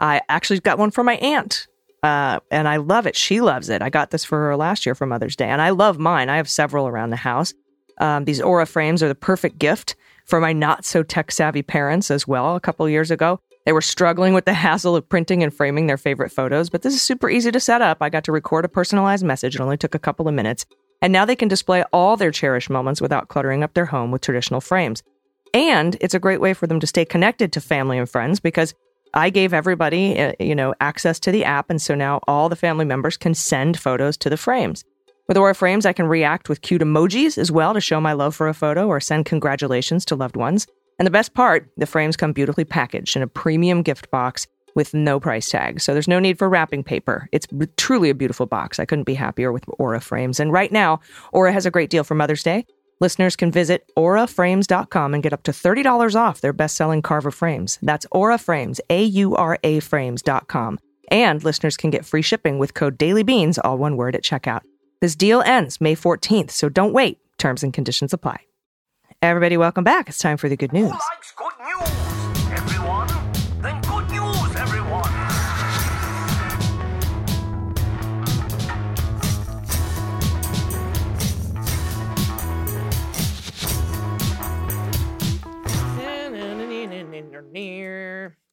I 0.00 0.20
actually 0.28 0.60
got 0.60 0.78
one 0.78 0.90
for 0.90 1.02
my 1.02 1.14
aunt, 1.16 1.66
uh, 2.02 2.40
and 2.50 2.68
I 2.68 2.76
love 2.76 3.06
it. 3.06 3.16
She 3.16 3.40
loves 3.40 3.70
it. 3.70 3.80
I 3.80 3.88
got 3.88 4.10
this 4.10 4.24
for 4.24 4.38
her 4.38 4.56
last 4.56 4.84
year 4.84 4.94
for 4.94 5.06
Mother's 5.06 5.36
Day, 5.36 5.48
and 5.48 5.62
I 5.62 5.70
love 5.70 5.98
mine. 5.98 6.28
I 6.28 6.36
have 6.36 6.50
several 6.50 6.86
around 6.86 7.10
the 7.10 7.16
house. 7.16 7.54
Um, 7.98 8.26
these 8.26 8.42
Aura 8.42 8.66
frames 8.66 9.02
are 9.02 9.08
the 9.08 9.14
perfect 9.14 9.58
gift 9.58 9.96
for 10.26 10.38
my 10.40 10.52
not 10.52 10.84
so 10.84 11.02
tech 11.02 11.32
savvy 11.32 11.62
parents 11.62 12.10
as 12.10 12.28
well. 12.28 12.54
A 12.54 12.60
couple 12.60 12.86
years 12.88 13.10
ago, 13.10 13.40
they 13.66 13.72
were 13.72 13.82
struggling 13.82 14.32
with 14.32 14.44
the 14.44 14.54
hassle 14.54 14.94
of 14.94 15.08
printing 15.08 15.42
and 15.42 15.52
framing 15.52 15.88
their 15.88 15.96
favorite 15.98 16.30
photos, 16.30 16.70
but 16.70 16.82
this 16.82 16.94
is 16.94 17.02
super 17.02 17.28
easy 17.28 17.50
to 17.50 17.60
set 17.60 17.82
up. 17.82 17.98
I 18.00 18.08
got 18.08 18.22
to 18.24 18.32
record 18.32 18.64
a 18.64 18.68
personalized 18.68 19.24
message. 19.24 19.56
It 19.56 19.60
only 19.60 19.76
took 19.76 19.94
a 19.94 19.98
couple 19.98 20.28
of 20.28 20.34
minutes. 20.34 20.64
And 21.02 21.12
now 21.12 21.24
they 21.24 21.36
can 21.36 21.48
display 21.48 21.84
all 21.92 22.16
their 22.16 22.30
cherished 22.30 22.70
moments 22.70 23.00
without 23.00 23.28
cluttering 23.28 23.64
up 23.64 23.74
their 23.74 23.86
home 23.86 24.12
with 24.12 24.22
traditional 24.22 24.60
frames. 24.60 25.02
And 25.52 25.96
it's 26.00 26.14
a 26.14 26.20
great 26.20 26.40
way 26.40 26.54
for 26.54 26.68
them 26.68 26.78
to 26.78 26.86
stay 26.86 27.04
connected 27.04 27.52
to 27.52 27.60
family 27.60 27.98
and 27.98 28.08
friends 28.08 28.38
because 28.38 28.72
I 29.14 29.30
gave 29.30 29.52
everybody, 29.52 30.18
uh, 30.20 30.32
you 30.38 30.54
know, 30.54 30.74
access 30.80 31.18
to 31.20 31.32
the 31.32 31.44
app, 31.44 31.68
and 31.68 31.80
so 31.80 31.94
now 31.94 32.20
all 32.28 32.48
the 32.48 32.56
family 32.56 32.84
members 32.84 33.16
can 33.16 33.34
send 33.34 33.78
photos 33.78 34.16
to 34.18 34.30
the 34.30 34.36
frames. 34.36 34.84
With 35.26 35.36
Aura 35.36 35.54
Frames, 35.54 35.86
I 35.86 35.92
can 35.92 36.06
react 36.06 36.48
with 36.48 36.60
cute 36.60 36.82
emojis 36.82 37.36
as 37.36 37.50
well 37.50 37.74
to 37.74 37.80
show 37.80 38.00
my 38.00 38.12
love 38.12 38.34
for 38.34 38.46
a 38.46 38.54
photo 38.54 38.86
or 38.86 39.00
send 39.00 39.26
congratulations 39.26 40.04
to 40.06 40.14
loved 40.14 40.36
ones. 40.36 40.66
And 40.98 41.06
the 41.06 41.10
best 41.10 41.34
part, 41.34 41.70
the 41.76 41.86
frames 41.86 42.16
come 42.16 42.32
beautifully 42.32 42.64
packaged 42.64 43.16
in 43.16 43.22
a 43.22 43.26
premium 43.26 43.82
gift 43.82 44.10
box 44.10 44.46
with 44.74 44.94
no 44.94 45.18
price 45.18 45.48
tag. 45.48 45.80
So 45.80 45.92
there's 45.92 46.08
no 46.08 46.18
need 46.18 46.38
for 46.38 46.48
wrapping 46.48 46.84
paper. 46.84 47.28
It's 47.32 47.46
truly 47.76 48.10
a 48.10 48.14
beautiful 48.14 48.46
box. 48.46 48.78
I 48.78 48.84
couldn't 48.84 49.04
be 49.04 49.14
happier 49.14 49.50
with 49.50 49.64
Aura 49.78 50.00
Frames. 50.00 50.38
And 50.38 50.52
right 50.52 50.70
now, 50.70 51.00
Aura 51.32 51.52
has 51.52 51.66
a 51.66 51.70
great 51.70 51.90
deal 51.90 52.04
for 52.04 52.14
Mother's 52.14 52.42
Day. 52.42 52.66
Listeners 53.00 53.36
can 53.36 53.50
visit 53.52 53.90
auraframes.com 53.98 55.14
and 55.14 55.22
get 55.22 55.32
up 55.32 55.42
to 55.42 55.50
$30 55.50 56.14
off 56.14 56.40
their 56.40 56.54
best-selling 56.54 57.02
Carver 57.02 57.30
frames. 57.30 57.78
That's 57.82 58.06
Aura 58.10 58.38
Frames, 58.38 58.80
A-U-R-A 58.88 59.80
frames.com. 59.80 60.78
And 61.10 61.44
listeners 61.44 61.76
can 61.76 61.90
get 61.90 62.06
free 62.06 62.22
shipping 62.22 62.58
with 62.58 62.74
code 62.74 62.98
DailyBeans, 62.98 63.58
all 63.62 63.78
one 63.78 63.96
word 63.96 64.16
at 64.16 64.24
checkout. 64.24 64.62
This 65.00 65.14
deal 65.14 65.42
ends 65.42 65.80
May 65.80 65.94
14th, 65.94 66.50
so 66.50 66.68
don't 66.70 66.94
wait. 66.94 67.18
Terms 67.38 67.62
and 67.62 67.72
conditions 67.72 68.14
apply. 68.14 68.45
Everybody, 69.26 69.56
welcome 69.56 69.82
back. 69.82 70.08
It's 70.08 70.18
time 70.18 70.36
for 70.36 70.48
the 70.48 70.56
good 70.56 70.72
news. 70.72 70.88
likes 70.92 71.32
good 71.32 71.52
news, 71.58 72.52
everyone? 72.52 73.08
Then 73.60 73.80
good 73.82 74.08
news, 74.08 74.54
everyone. 74.54 75.26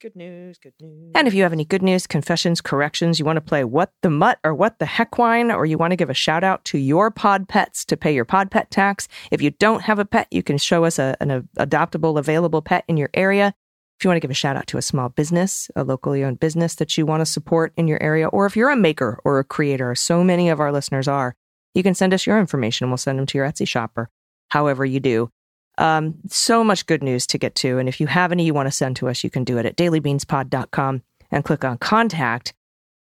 Good 0.03 0.17
news, 0.17 0.57
good 0.57 0.73
news. 0.81 1.13
And 1.15 1.29
if 1.29 1.33
you 1.33 1.43
have 1.43 1.53
any 1.53 1.63
good 1.63 1.81
news, 1.81 2.07
confessions, 2.07 2.59
corrections, 2.59 3.19
you 3.19 3.23
want 3.23 3.37
to 3.37 3.41
play 3.41 3.63
what 3.63 3.93
the 4.01 4.09
mutt 4.09 4.37
or 4.43 4.53
what 4.53 4.77
the 4.79 4.85
heck 4.85 5.17
wine, 5.17 5.49
or 5.49 5.65
you 5.65 5.77
want 5.77 5.91
to 5.91 5.95
give 5.95 6.09
a 6.09 6.13
shout 6.13 6.43
out 6.43 6.65
to 6.65 6.77
your 6.77 7.09
pod 7.09 7.47
pets 7.47 7.85
to 7.85 7.95
pay 7.95 8.13
your 8.13 8.25
pod 8.25 8.51
pet 8.51 8.69
tax. 8.69 9.07
If 9.31 9.41
you 9.41 9.51
don't 9.51 9.83
have 9.83 9.99
a 9.99 10.05
pet, 10.05 10.27
you 10.29 10.43
can 10.43 10.57
show 10.57 10.83
us 10.83 10.99
a, 10.99 11.15
an 11.21 11.31
a- 11.31 11.43
adoptable, 11.57 12.19
available 12.19 12.61
pet 12.61 12.83
in 12.89 12.97
your 12.97 13.11
area. 13.13 13.53
If 13.97 14.03
you 14.03 14.09
want 14.09 14.17
to 14.17 14.19
give 14.19 14.29
a 14.29 14.33
shout 14.33 14.57
out 14.57 14.67
to 14.67 14.77
a 14.77 14.81
small 14.81 15.07
business, 15.07 15.71
a 15.73 15.85
locally 15.85 16.21
owned 16.21 16.41
business 16.41 16.75
that 16.75 16.97
you 16.97 17.05
want 17.05 17.21
to 17.21 17.25
support 17.25 17.71
in 17.77 17.87
your 17.87 18.03
area, 18.03 18.27
or 18.27 18.45
if 18.45 18.57
you're 18.57 18.71
a 18.71 18.75
maker 18.75 19.21
or 19.23 19.39
a 19.39 19.45
creator, 19.45 19.95
so 19.95 20.21
many 20.21 20.49
of 20.49 20.59
our 20.59 20.73
listeners 20.73 21.07
are, 21.07 21.33
you 21.73 21.81
can 21.81 21.95
send 21.95 22.13
us 22.13 22.27
your 22.27 22.39
information. 22.39 22.89
We'll 22.89 22.97
send 22.97 23.19
them 23.19 23.25
to 23.27 23.37
your 23.37 23.47
Etsy 23.47 23.65
shop 23.65 23.91
or 23.95 24.09
however 24.49 24.83
you 24.83 24.99
do. 24.99 25.31
Um, 25.77 26.15
so 26.27 26.63
much 26.63 26.85
good 26.85 27.03
news 27.03 27.25
to 27.27 27.37
get 27.37 27.55
to. 27.55 27.79
And 27.79 27.89
if 27.89 27.99
you 27.99 28.07
have 28.07 28.31
any 28.31 28.45
you 28.45 28.53
want 28.53 28.67
to 28.67 28.71
send 28.71 28.95
to 28.97 29.09
us, 29.09 29.23
you 29.23 29.29
can 29.29 29.43
do 29.43 29.57
it 29.57 29.65
at 29.65 29.75
dailybeanspod.com 29.75 31.01
and 31.31 31.43
click 31.43 31.65
on 31.65 31.77
contact. 31.77 32.53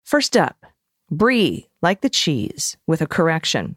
First 0.04 0.36
up, 0.36 0.66
Brie, 1.12 1.70
like 1.82 2.02
the 2.02 2.10
cheese, 2.10 2.78
with 2.88 3.02
a 3.02 3.08
correction. 3.08 3.76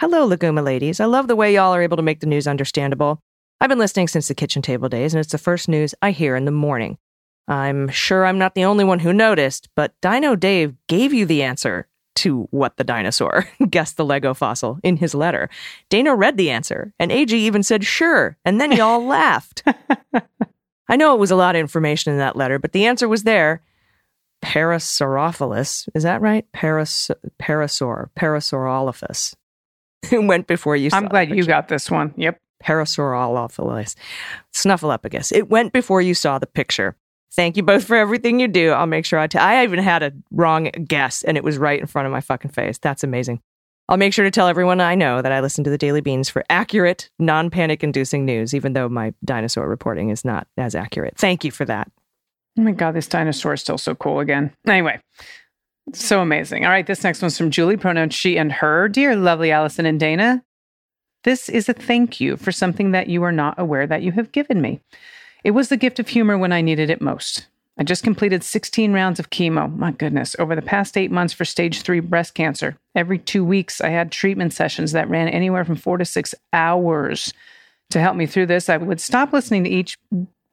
Hello, 0.00 0.26
Laguma 0.26 0.64
ladies. 0.64 0.98
I 1.00 1.04
love 1.04 1.28
the 1.28 1.36
way 1.36 1.54
y'all 1.54 1.74
are 1.74 1.82
able 1.82 1.98
to 1.98 2.02
make 2.02 2.20
the 2.20 2.26
news 2.26 2.46
understandable. 2.46 3.20
I've 3.60 3.68
been 3.68 3.78
listening 3.78 4.08
since 4.08 4.28
the 4.28 4.34
kitchen 4.34 4.62
table 4.62 4.88
days, 4.88 5.12
and 5.12 5.20
it's 5.20 5.32
the 5.32 5.36
first 5.38 5.68
news 5.68 5.94
I 6.00 6.12
hear 6.12 6.34
in 6.36 6.46
the 6.46 6.50
morning. 6.50 6.96
I'm 7.46 7.88
sure 7.88 8.24
I'm 8.24 8.38
not 8.38 8.54
the 8.54 8.64
only 8.64 8.84
one 8.84 9.00
who 9.00 9.12
noticed, 9.12 9.68
but 9.76 9.92
Dino 10.00 10.36
Dave 10.36 10.74
gave 10.86 11.12
you 11.12 11.26
the 11.26 11.42
answer 11.42 11.86
to 12.20 12.46
what 12.50 12.76
the 12.76 12.84
dinosaur 12.84 13.48
guessed 13.70 13.96
the 13.96 14.04
Lego 14.04 14.34
fossil 14.34 14.78
in 14.82 14.96
his 14.96 15.14
letter. 15.14 15.48
Dana 15.88 16.14
read 16.14 16.36
the 16.36 16.50
answer, 16.50 16.92
and 16.98 17.10
AG 17.10 17.34
even 17.34 17.62
said 17.62 17.84
sure, 17.84 18.36
and 18.44 18.60
then 18.60 18.72
y'all 18.72 19.04
laughed. 19.06 19.62
I 20.88 20.96
know 20.96 21.14
it 21.14 21.20
was 21.20 21.30
a 21.30 21.36
lot 21.36 21.54
of 21.54 21.60
information 21.60 22.12
in 22.12 22.18
that 22.18 22.36
letter, 22.36 22.58
but 22.58 22.72
the 22.72 22.86
answer 22.86 23.08
was 23.08 23.22
there. 23.22 23.62
Parasaurophilus, 24.42 25.88
is 25.94 26.02
that 26.02 26.20
right? 26.20 26.46
Paras 26.52 27.10
Parasaur, 27.40 28.08
Parasaurolophus. 28.16 29.34
It 30.10 30.24
went 30.24 30.46
before 30.46 30.76
you. 30.76 30.88
I'm 30.94 31.08
glad 31.08 31.28
you 31.28 31.44
got 31.44 31.68
this 31.68 31.90
one. 31.90 32.14
Yep. 32.16 32.40
Parasaurolophilus. 32.64 33.96
Snuffleupagus. 34.54 35.30
It 35.30 35.50
went 35.50 35.74
before 35.74 36.00
you 36.00 36.14
saw 36.14 36.38
the 36.38 36.46
picture. 36.46 36.96
Thank 37.32 37.56
you 37.56 37.62
both 37.62 37.84
for 37.84 37.96
everything 37.96 38.40
you 38.40 38.48
do. 38.48 38.70
I'll 38.70 38.86
make 38.86 39.04
sure 39.04 39.18
I. 39.18 39.26
T- 39.26 39.38
I 39.38 39.62
even 39.62 39.78
had 39.78 40.02
a 40.02 40.12
wrong 40.30 40.64
guess, 40.86 41.22
and 41.22 41.36
it 41.36 41.44
was 41.44 41.58
right 41.58 41.80
in 41.80 41.86
front 41.86 42.06
of 42.06 42.12
my 42.12 42.20
fucking 42.20 42.50
face. 42.50 42.78
That's 42.78 43.04
amazing. 43.04 43.40
I'll 43.88 43.96
make 43.96 44.12
sure 44.12 44.24
to 44.24 44.30
tell 44.30 44.46
everyone 44.46 44.80
I 44.80 44.94
know 44.94 45.20
that 45.20 45.32
I 45.32 45.40
listen 45.40 45.64
to 45.64 45.70
the 45.70 45.78
Daily 45.78 46.00
Beans 46.00 46.28
for 46.28 46.44
accurate, 46.48 47.10
non 47.18 47.50
panic 47.50 47.82
inducing 47.82 48.24
news, 48.24 48.54
even 48.54 48.72
though 48.72 48.88
my 48.88 49.14
dinosaur 49.24 49.68
reporting 49.68 50.10
is 50.10 50.24
not 50.24 50.46
as 50.56 50.74
accurate. 50.74 51.16
Thank 51.18 51.44
you 51.44 51.50
for 51.50 51.64
that. 51.64 51.90
Oh 52.58 52.62
my 52.62 52.72
God, 52.72 52.92
this 52.92 53.08
dinosaur 53.08 53.54
is 53.54 53.60
still 53.60 53.78
so 53.78 53.94
cool 53.94 54.20
again. 54.20 54.52
Anyway, 54.66 55.00
so 55.92 56.20
amazing. 56.20 56.64
All 56.64 56.70
right, 56.70 56.86
this 56.86 57.02
next 57.04 57.22
one's 57.22 57.38
from 57.38 57.50
Julie, 57.50 57.76
pronouns 57.76 58.14
she 58.14 58.36
and 58.38 58.52
her. 58.52 58.88
Dear 58.88 59.16
lovely 59.16 59.50
Allison 59.50 59.86
and 59.86 59.98
Dana, 59.98 60.44
this 61.24 61.48
is 61.48 61.68
a 61.68 61.72
thank 61.72 62.20
you 62.20 62.36
for 62.36 62.52
something 62.52 62.92
that 62.92 63.08
you 63.08 63.22
are 63.22 63.32
not 63.32 63.58
aware 63.58 63.86
that 63.86 64.02
you 64.02 64.12
have 64.12 64.32
given 64.32 64.60
me. 64.60 64.80
It 65.44 65.52
was 65.52 65.68
the 65.68 65.76
gift 65.76 65.98
of 65.98 66.08
humor 66.08 66.36
when 66.36 66.52
I 66.52 66.60
needed 66.60 66.90
it 66.90 67.00
most. 67.00 67.46
I 67.78 67.82
just 67.82 68.04
completed 68.04 68.44
16 68.44 68.92
rounds 68.92 69.18
of 69.18 69.30
chemo. 69.30 69.74
My 69.74 69.90
goodness, 69.90 70.36
over 70.38 70.54
the 70.54 70.60
past 70.60 70.98
eight 70.98 71.10
months 71.10 71.32
for 71.32 71.46
stage 71.46 71.80
three 71.80 72.00
breast 72.00 72.34
cancer. 72.34 72.76
Every 72.94 73.18
two 73.18 73.44
weeks, 73.44 73.80
I 73.80 73.88
had 73.88 74.12
treatment 74.12 74.52
sessions 74.52 74.92
that 74.92 75.08
ran 75.08 75.28
anywhere 75.28 75.64
from 75.64 75.76
four 75.76 75.96
to 75.96 76.04
six 76.04 76.34
hours. 76.52 77.32
To 77.90 78.00
help 78.00 78.16
me 78.16 78.26
through 78.26 78.46
this, 78.46 78.68
I 78.68 78.76
would 78.76 79.00
stop 79.00 79.32
listening 79.32 79.64
to 79.64 79.70
each 79.70 79.98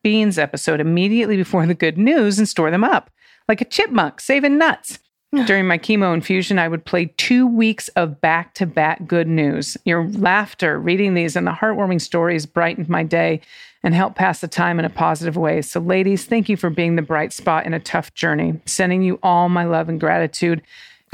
Beans 0.03 0.39
episode 0.39 0.79
immediately 0.79 1.35
before 1.35 1.65
the 1.65 1.73
good 1.73 1.97
news 1.97 2.39
and 2.39 2.47
store 2.47 2.71
them 2.71 2.85
up, 2.85 3.11
like 3.49 3.59
a 3.59 3.65
chipmunk 3.65 4.21
saving 4.21 4.57
nuts. 4.57 4.99
During 5.45 5.67
my 5.67 5.77
chemo 5.77 6.13
infusion, 6.13 6.57
I 6.57 6.69
would 6.69 6.85
play 6.85 7.13
two 7.17 7.45
weeks 7.45 7.89
of 7.89 8.21
back 8.21 8.53
to 8.53 8.65
back 8.65 9.05
good 9.05 9.27
news. 9.27 9.75
Your 9.83 10.07
laughter, 10.07 10.79
reading 10.79 11.13
these, 11.13 11.35
and 11.35 11.45
the 11.45 11.51
heartwarming 11.51 11.99
stories 11.99 12.45
brightened 12.45 12.87
my 12.87 13.03
day 13.03 13.41
and 13.83 13.93
help 13.93 14.15
pass 14.15 14.41
the 14.41 14.47
time 14.47 14.79
in 14.79 14.85
a 14.85 14.89
positive 14.89 15.37
way. 15.37 15.61
So, 15.61 15.79
ladies, 15.79 16.25
thank 16.25 16.49
you 16.49 16.57
for 16.57 16.69
being 16.69 16.95
the 16.95 17.01
bright 17.01 17.33
spot 17.33 17.65
in 17.65 17.73
a 17.73 17.79
tough 17.79 18.13
journey. 18.13 18.59
Sending 18.65 19.01
you 19.01 19.19
all 19.23 19.49
my 19.49 19.65
love 19.65 19.89
and 19.89 19.99
gratitude. 19.99 20.61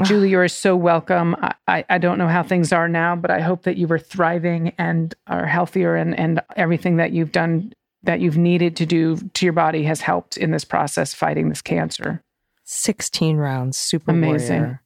Julie, 0.02 0.30
you 0.30 0.40
are 0.40 0.48
so 0.48 0.74
welcome. 0.74 1.36
I, 1.40 1.54
I, 1.68 1.84
I 1.88 1.98
don't 1.98 2.18
know 2.18 2.26
how 2.26 2.42
things 2.42 2.72
are 2.72 2.88
now, 2.88 3.14
but 3.14 3.30
I 3.30 3.40
hope 3.40 3.62
that 3.62 3.76
you 3.76 3.86
are 3.92 3.98
thriving 3.98 4.72
and 4.76 5.14
are 5.28 5.46
healthier 5.46 5.94
and, 5.94 6.18
and 6.18 6.40
everything 6.56 6.96
that 6.96 7.12
you've 7.12 7.32
done 7.32 7.72
that 8.02 8.20
you've 8.20 8.36
needed 8.36 8.76
to 8.76 8.86
do 8.86 9.16
to 9.16 9.46
your 9.46 9.52
body 9.52 9.84
has 9.84 10.00
helped 10.00 10.36
in 10.36 10.50
this 10.50 10.64
process 10.64 11.14
fighting 11.14 11.48
this 11.48 11.62
cancer. 11.62 12.22
16 12.64 13.36
rounds, 13.36 13.76
super 13.76 14.10
Amazing. 14.10 14.60
warrior. 14.60 14.82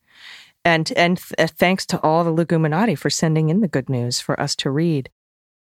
And 0.64 0.92
and 0.96 1.16
th- 1.16 1.32
uh, 1.38 1.46
thanks 1.46 1.86
to 1.86 2.00
all 2.02 2.24
the 2.24 2.44
Leguminati 2.44 2.98
for 2.98 3.10
sending 3.10 3.48
in 3.48 3.60
the 3.60 3.68
good 3.68 3.88
news 3.88 4.20
for 4.20 4.38
us 4.40 4.54
to 4.56 4.70
read. 4.70 5.08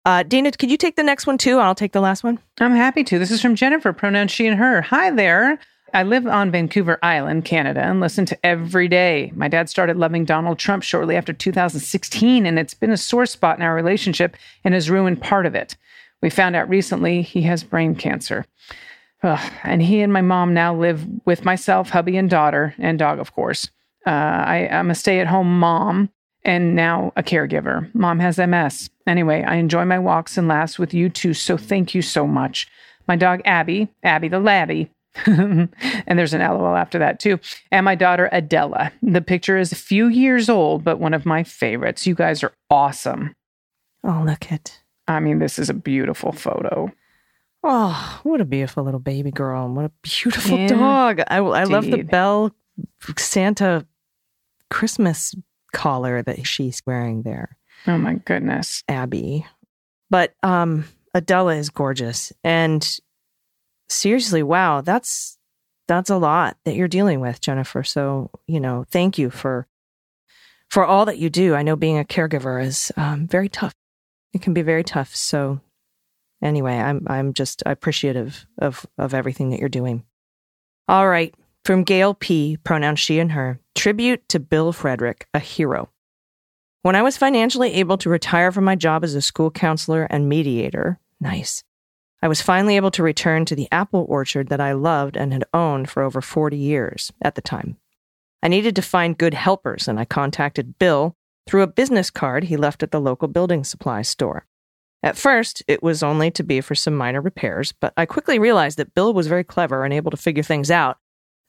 Uh, 0.03 0.23
Dana, 0.23 0.51
could 0.51 0.71
you 0.71 0.77
take 0.77 0.95
the 0.95 1.03
next 1.03 1.27
one 1.27 1.37
too? 1.37 1.59
I'll 1.59 1.75
take 1.75 1.91
the 1.91 2.01
last 2.01 2.23
one. 2.23 2.39
I'm 2.59 2.75
happy 2.75 3.03
to. 3.03 3.19
This 3.19 3.31
is 3.31 3.41
from 3.41 3.55
Jennifer, 3.55 3.93
pronouns 3.93 4.31
she 4.31 4.47
and 4.47 4.57
her. 4.57 4.81
Hi 4.81 5.11
there. 5.11 5.59
I 5.93 6.03
live 6.03 6.25
on 6.25 6.51
Vancouver 6.51 6.97
Island, 7.03 7.45
Canada, 7.45 7.81
and 7.81 7.99
listen 7.99 8.25
to 8.27 8.45
every 8.45 8.87
day. 8.87 9.31
My 9.35 9.47
dad 9.47 9.69
started 9.69 9.97
loving 9.97 10.23
Donald 10.23 10.57
Trump 10.57 10.83
shortly 10.83 11.17
after 11.17 11.33
2016, 11.33 12.45
and 12.45 12.57
it's 12.57 12.73
been 12.73 12.91
a 12.91 12.97
sore 12.97 13.25
spot 13.25 13.57
in 13.57 13.63
our 13.63 13.75
relationship 13.75 14.37
and 14.63 14.73
has 14.73 14.89
ruined 14.89 15.21
part 15.21 15.45
of 15.45 15.53
it. 15.53 15.75
We 16.21 16.29
found 16.29 16.55
out 16.55 16.69
recently 16.69 17.21
he 17.21 17.41
has 17.43 17.63
brain 17.63 17.95
cancer. 17.95 18.45
Ugh, 19.21 19.51
and 19.63 19.81
he 19.81 20.01
and 20.01 20.13
my 20.13 20.21
mom 20.21 20.53
now 20.53 20.73
live 20.73 21.05
with 21.25 21.45
myself, 21.45 21.89
hubby, 21.89 22.15
and 22.15 22.29
daughter, 22.29 22.73
and 22.79 22.97
dog, 22.97 23.19
of 23.19 23.33
course. 23.33 23.69
Uh, 24.07 24.09
I, 24.09 24.69
I'm 24.71 24.89
a 24.89 24.95
stay 24.95 25.19
at 25.19 25.27
home 25.27 25.59
mom 25.59 26.09
and 26.43 26.75
now 26.75 27.13
a 27.15 27.23
caregiver. 27.23 27.93
Mom 27.93 28.19
has 28.19 28.37
MS. 28.37 28.89
Anyway, 29.07 29.43
I 29.43 29.55
enjoy 29.55 29.85
my 29.85 29.99
walks 29.99 30.37
and 30.37 30.47
laughs 30.47 30.77
with 30.79 30.93
you 30.93 31.09
too, 31.09 31.33
so 31.33 31.57
thank 31.57 31.93
you 31.95 32.01
so 32.01 32.25
much. 32.27 32.67
My 33.07 33.15
dog 33.15 33.41
Abby, 33.45 33.89
Abby 34.03 34.27
the 34.27 34.39
Labby, 34.39 34.89
and 35.25 35.69
there's 36.07 36.33
an 36.33 36.41
LOL 36.41 36.75
after 36.75 36.99
that 36.99 37.19
too, 37.19 37.39
and 37.71 37.83
my 37.83 37.95
daughter 37.95 38.29
Adela. 38.31 38.91
The 39.01 39.21
picture 39.21 39.57
is 39.57 39.71
a 39.71 39.75
few 39.75 40.07
years 40.07 40.49
old, 40.49 40.83
but 40.83 40.99
one 40.99 41.13
of 41.13 41.25
my 41.25 41.43
favorites. 41.43 42.07
You 42.07 42.15
guys 42.15 42.43
are 42.43 42.53
awesome. 42.69 43.35
Oh, 44.03 44.23
look 44.25 44.51
at. 44.51 44.79
I 45.07 45.19
mean, 45.19 45.39
this 45.39 45.59
is 45.59 45.69
a 45.69 45.73
beautiful 45.73 46.31
photo. 46.31 46.91
Oh, 47.63 48.19
what 48.23 48.41
a 48.41 48.45
beautiful 48.45 48.83
little 48.83 48.99
baby 48.99 49.29
girl. 49.31 49.65
and 49.65 49.75
What 49.75 49.85
a 49.85 49.91
beautiful 50.01 50.57
Yeah, 50.57 50.67
dog. 50.67 51.21
I, 51.27 51.37
I 51.37 51.63
love 51.65 51.85
the. 51.85 52.01
Bell 52.03 52.55
Santa 53.17 53.85
Christmas 54.69 55.35
collar 55.71 56.21
that 56.21 56.45
she's 56.45 56.81
wearing 56.85 57.23
there, 57.23 57.57
Oh 57.87 57.97
my 57.97 58.15
goodness. 58.15 58.83
Abby. 58.87 59.45
But 60.09 60.33
um, 60.43 60.85
Adela 61.13 61.55
is 61.55 61.69
gorgeous. 61.69 62.31
And 62.43 62.87
seriously, 63.89 64.43
wow, 64.43 64.81
that's 64.81 65.37
that's 65.87 66.09
a 66.09 66.17
lot 66.17 66.57
that 66.63 66.75
you're 66.75 66.87
dealing 66.87 67.19
with, 67.19 67.41
Jennifer. 67.41 67.83
So, 67.83 68.29
you 68.47 68.59
know, 68.59 68.85
thank 68.91 69.17
you 69.17 69.29
for 69.29 69.67
for 70.69 70.85
all 70.85 71.05
that 71.05 71.17
you 71.17 71.29
do. 71.29 71.55
I 71.55 71.63
know 71.63 71.75
being 71.75 71.99
a 71.99 72.03
caregiver 72.05 72.63
is 72.63 72.91
um, 72.95 73.27
very 73.27 73.49
tough. 73.49 73.73
It 74.33 74.41
can 74.41 74.53
be 74.53 74.61
very 74.61 74.83
tough. 74.83 75.13
So, 75.15 75.59
anyway, 76.41 76.75
I'm 76.75 77.05
I'm 77.07 77.33
just 77.33 77.63
appreciative 77.65 78.45
of 78.57 78.85
of 78.97 79.13
everything 79.13 79.49
that 79.49 79.59
you're 79.59 79.69
doing. 79.69 80.03
All 80.87 81.07
right, 81.07 81.33
from 81.63 81.83
Gail 81.83 82.13
P., 82.13 82.57
pronouns 82.63 82.99
she 82.99 83.19
and 83.19 83.31
her, 83.33 83.59
tribute 83.75 84.27
to 84.29 84.39
Bill 84.39 84.71
Frederick, 84.73 85.27
a 85.33 85.39
hero. 85.39 85.89
When 86.81 86.95
I 86.95 87.03
was 87.03 87.17
financially 87.17 87.73
able 87.73 87.97
to 87.99 88.09
retire 88.09 88.51
from 88.51 88.63
my 88.63 88.75
job 88.75 89.03
as 89.03 89.13
a 89.13 89.21
school 89.21 89.51
counselor 89.51 90.07
and 90.09 90.27
mediator, 90.27 90.99
nice, 91.19 91.63
I 92.23 92.27
was 92.27 92.41
finally 92.41 92.75
able 92.75 92.91
to 92.91 93.03
return 93.03 93.45
to 93.45 93.55
the 93.55 93.67
apple 93.71 94.05
orchard 94.09 94.49
that 94.49 94.61
I 94.61 94.73
loved 94.73 95.15
and 95.15 95.33
had 95.33 95.43
owned 95.53 95.89
for 95.89 96.03
over 96.03 96.21
40 96.21 96.57
years 96.57 97.11
at 97.21 97.35
the 97.35 97.41
time. 97.41 97.77
I 98.43 98.47
needed 98.47 98.75
to 98.75 98.81
find 98.81 99.17
good 99.17 99.35
helpers, 99.35 99.87
and 99.87 99.99
I 99.99 100.05
contacted 100.05 100.79
Bill 100.79 101.15
through 101.47 101.61
a 101.61 101.67
business 101.67 102.09
card 102.09 102.45
he 102.45 102.57
left 102.57 102.81
at 102.81 102.91
the 102.91 103.01
local 103.01 103.27
building 103.27 103.63
supply 103.63 104.01
store. 104.01 104.45
At 105.03 105.17
first, 105.17 105.63
it 105.67 105.81
was 105.81 106.03
only 106.03 106.29
to 106.31 106.43
be 106.43 106.61
for 106.61 106.75
some 106.75 106.95
minor 106.95 107.21
repairs, 107.21 107.71
but 107.71 107.93
I 107.97 108.05
quickly 108.05 108.37
realized 108.37 108.77
that 108.77 108.93
Bill 108.93 109.13
was 109.13 109.27
very 109.27 109.43
clever 109.43 109.83
and 109.83 109.93
able 109.93 110.11
to 110.11 110.17
figure 110.17 110.43
things 110.43 110.69
out. 110.69 110.97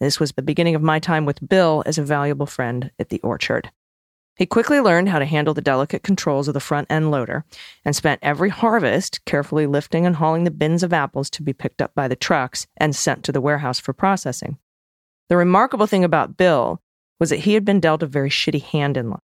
This 0.03 0.19
was 0.19 0.33
the 0.33 0.43
beginning 0.43 0.75
of 0.75 0.83
my 0.83 0.99
time 0.99 1.27
with 1.27 1.49
Bill 1.49 1.85
as 1.87 1.97
a 1.97 2.03
valuable 2.03 2.45
friend 2.45 2.91
at 2.99 3.11
the 3.11 3.21
orchard. 3.21 3.71
He 4.35 4.47
quickly 4.47 4.81
learned 4.81 5.09
how 5.09 5.21
to 5.21 5.25
handle 5.25 5.55
the 5.55 5.61
delicate 5.61 6.03
controls 6.03 6.49
of 6.49 6.55
the 6.55 6.61
front 6.61 6.91
end 6.91 7.12
loader 7.12 7.45
and 7.85 7.95
spent 7.95 8.19
every 8.21 8.49
harvest 8.49 9.25
carefully 9.27 9.65
lifting 9.65 10.05
and 10.05 10.17
hauling 10.17 10.43
the 10.43 10.51
bins 10.51 10.83
of 10.83 10.93
apples 10.93 11.31
to 11.31 11.43
be 11.45 11.53
picked 11.53 11.81
up 11.81 11.95
by 11.95 12.09
the 12.09 12.17
trucks 12.17 12.67
and 12.77 12.97
sent 12.97 13.23
to 13.23 13.31
the 13.31 13.41
warehouse 13.41 13.79
for 13.79 13.93
processing. 13.93 14.59
The 15.29 15.37
remarkable 15.37 15.87
thing 15.87 16.03
about 16.03 16.37
Bill 16.37 16.83
was 17.21 17.31
that 17.31 17.41
he 17.41 17.55
had 17.55 17.65
been 17.65 17.79
dealt 17.79 18.03
a 18.03 18.07
very 18.07 18.29
shitty 18.29 18.62
hand 18.62 18.97
in 18.97 19.09
life. 19.09 19.21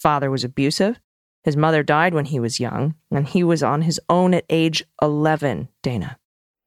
Father 0.00 0.32
was 0.32 0.42
abusive. 0.42 0.98
His 1.44 1.56
mother 1.56 1.84
died 1.84 2.12
when 2.12 2.24
he 2.24 2.40
was 2.40 2.58
young, 2.58 2.96
and 3.12 3.28
he 3.28 3.44
was 3.44 3.62
on 3.62 3.82
his 3.82 4.00
own 4.08 4.34
at 4.34 4.46
age 4.50 4.82
11, 5.00 5.68
Dana. 5.80 6.18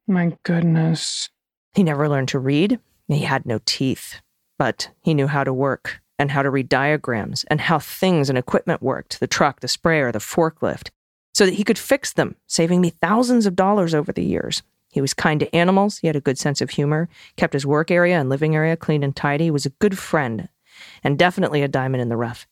My 0.08 0.38
goodness. 0.44 1.30
He 1.74 1.84
never 1.84 2.08
learned 2.08 2.30
to 2.30 2.40
read. 2.40 2.80
He 3.08 3.20
had 3.20 3.46
no 3.46 3.60
teeth, 3.66 4.22
but 4.58 4.90
he 5.02 5.14
knew 5.14 5.28
how 5.28 5.44
to 5.44 5.54
work 5.54 6.02
and 6.18 6.32
how 6.32 6.42
to 6.42 6.50
read 6.50 6.70
diagrams 6.70 7.44
and 7.46 7.62
how 7.62 7.80
things 7.80 8.30
and 8.30 8.38
equipment 8.38 8.82
worked 8.82 9.20
the 9.20 9.28
truck, 9.28 9.60
the 9.60 9.68
sprayer, 9.68 10.12
the 10.12 10.20
forklift 10.20 10.90
so 11.36 11.46
that 11.46 11.56
he 11.56 11.66
could 11.66 11.78
fix 11.78 12.14
them, 12.14 12.38
saving 12.48 12.80
me 12.80 12.92
thousands 13.02 13.46
of 13.46 13.58
dollars 13.58 13.94
over 13.94 14.14
the 14.14 14.24
years. 14.24 14.64
He 14.94 15.02
was 15.02 15.14
kind 15.14 15.42
to 15.42 15.54
animals, 15.54 15.98
he 15.98 16.08
had 16.08 16.16
a 16.16 16.22
good 16.22 16.38
sense 16.38 16.62
of 16.62 16.70
humor, 16.70 17.10
kept 17.36 17.52
his 17.52 17.66
work 17.66 17.92
area 17.92 18.18
and 18.18 18.30
living 18.30 18.56
area 18.56 18.78
clean 18.78 19.04
and 19.04 19.14
tidy, 19.14 19.52
was 19.52 19.66
a 19.66 19.72
good 19.72 19.98
friend, 19.98 20.48
and 21.04 21.20
definitely 21.20 21.62
a 21.62 21.68
diamond 21.68 22.02
in 22.02 22.08
the 22.08 22.16
rough. 22.16 22.48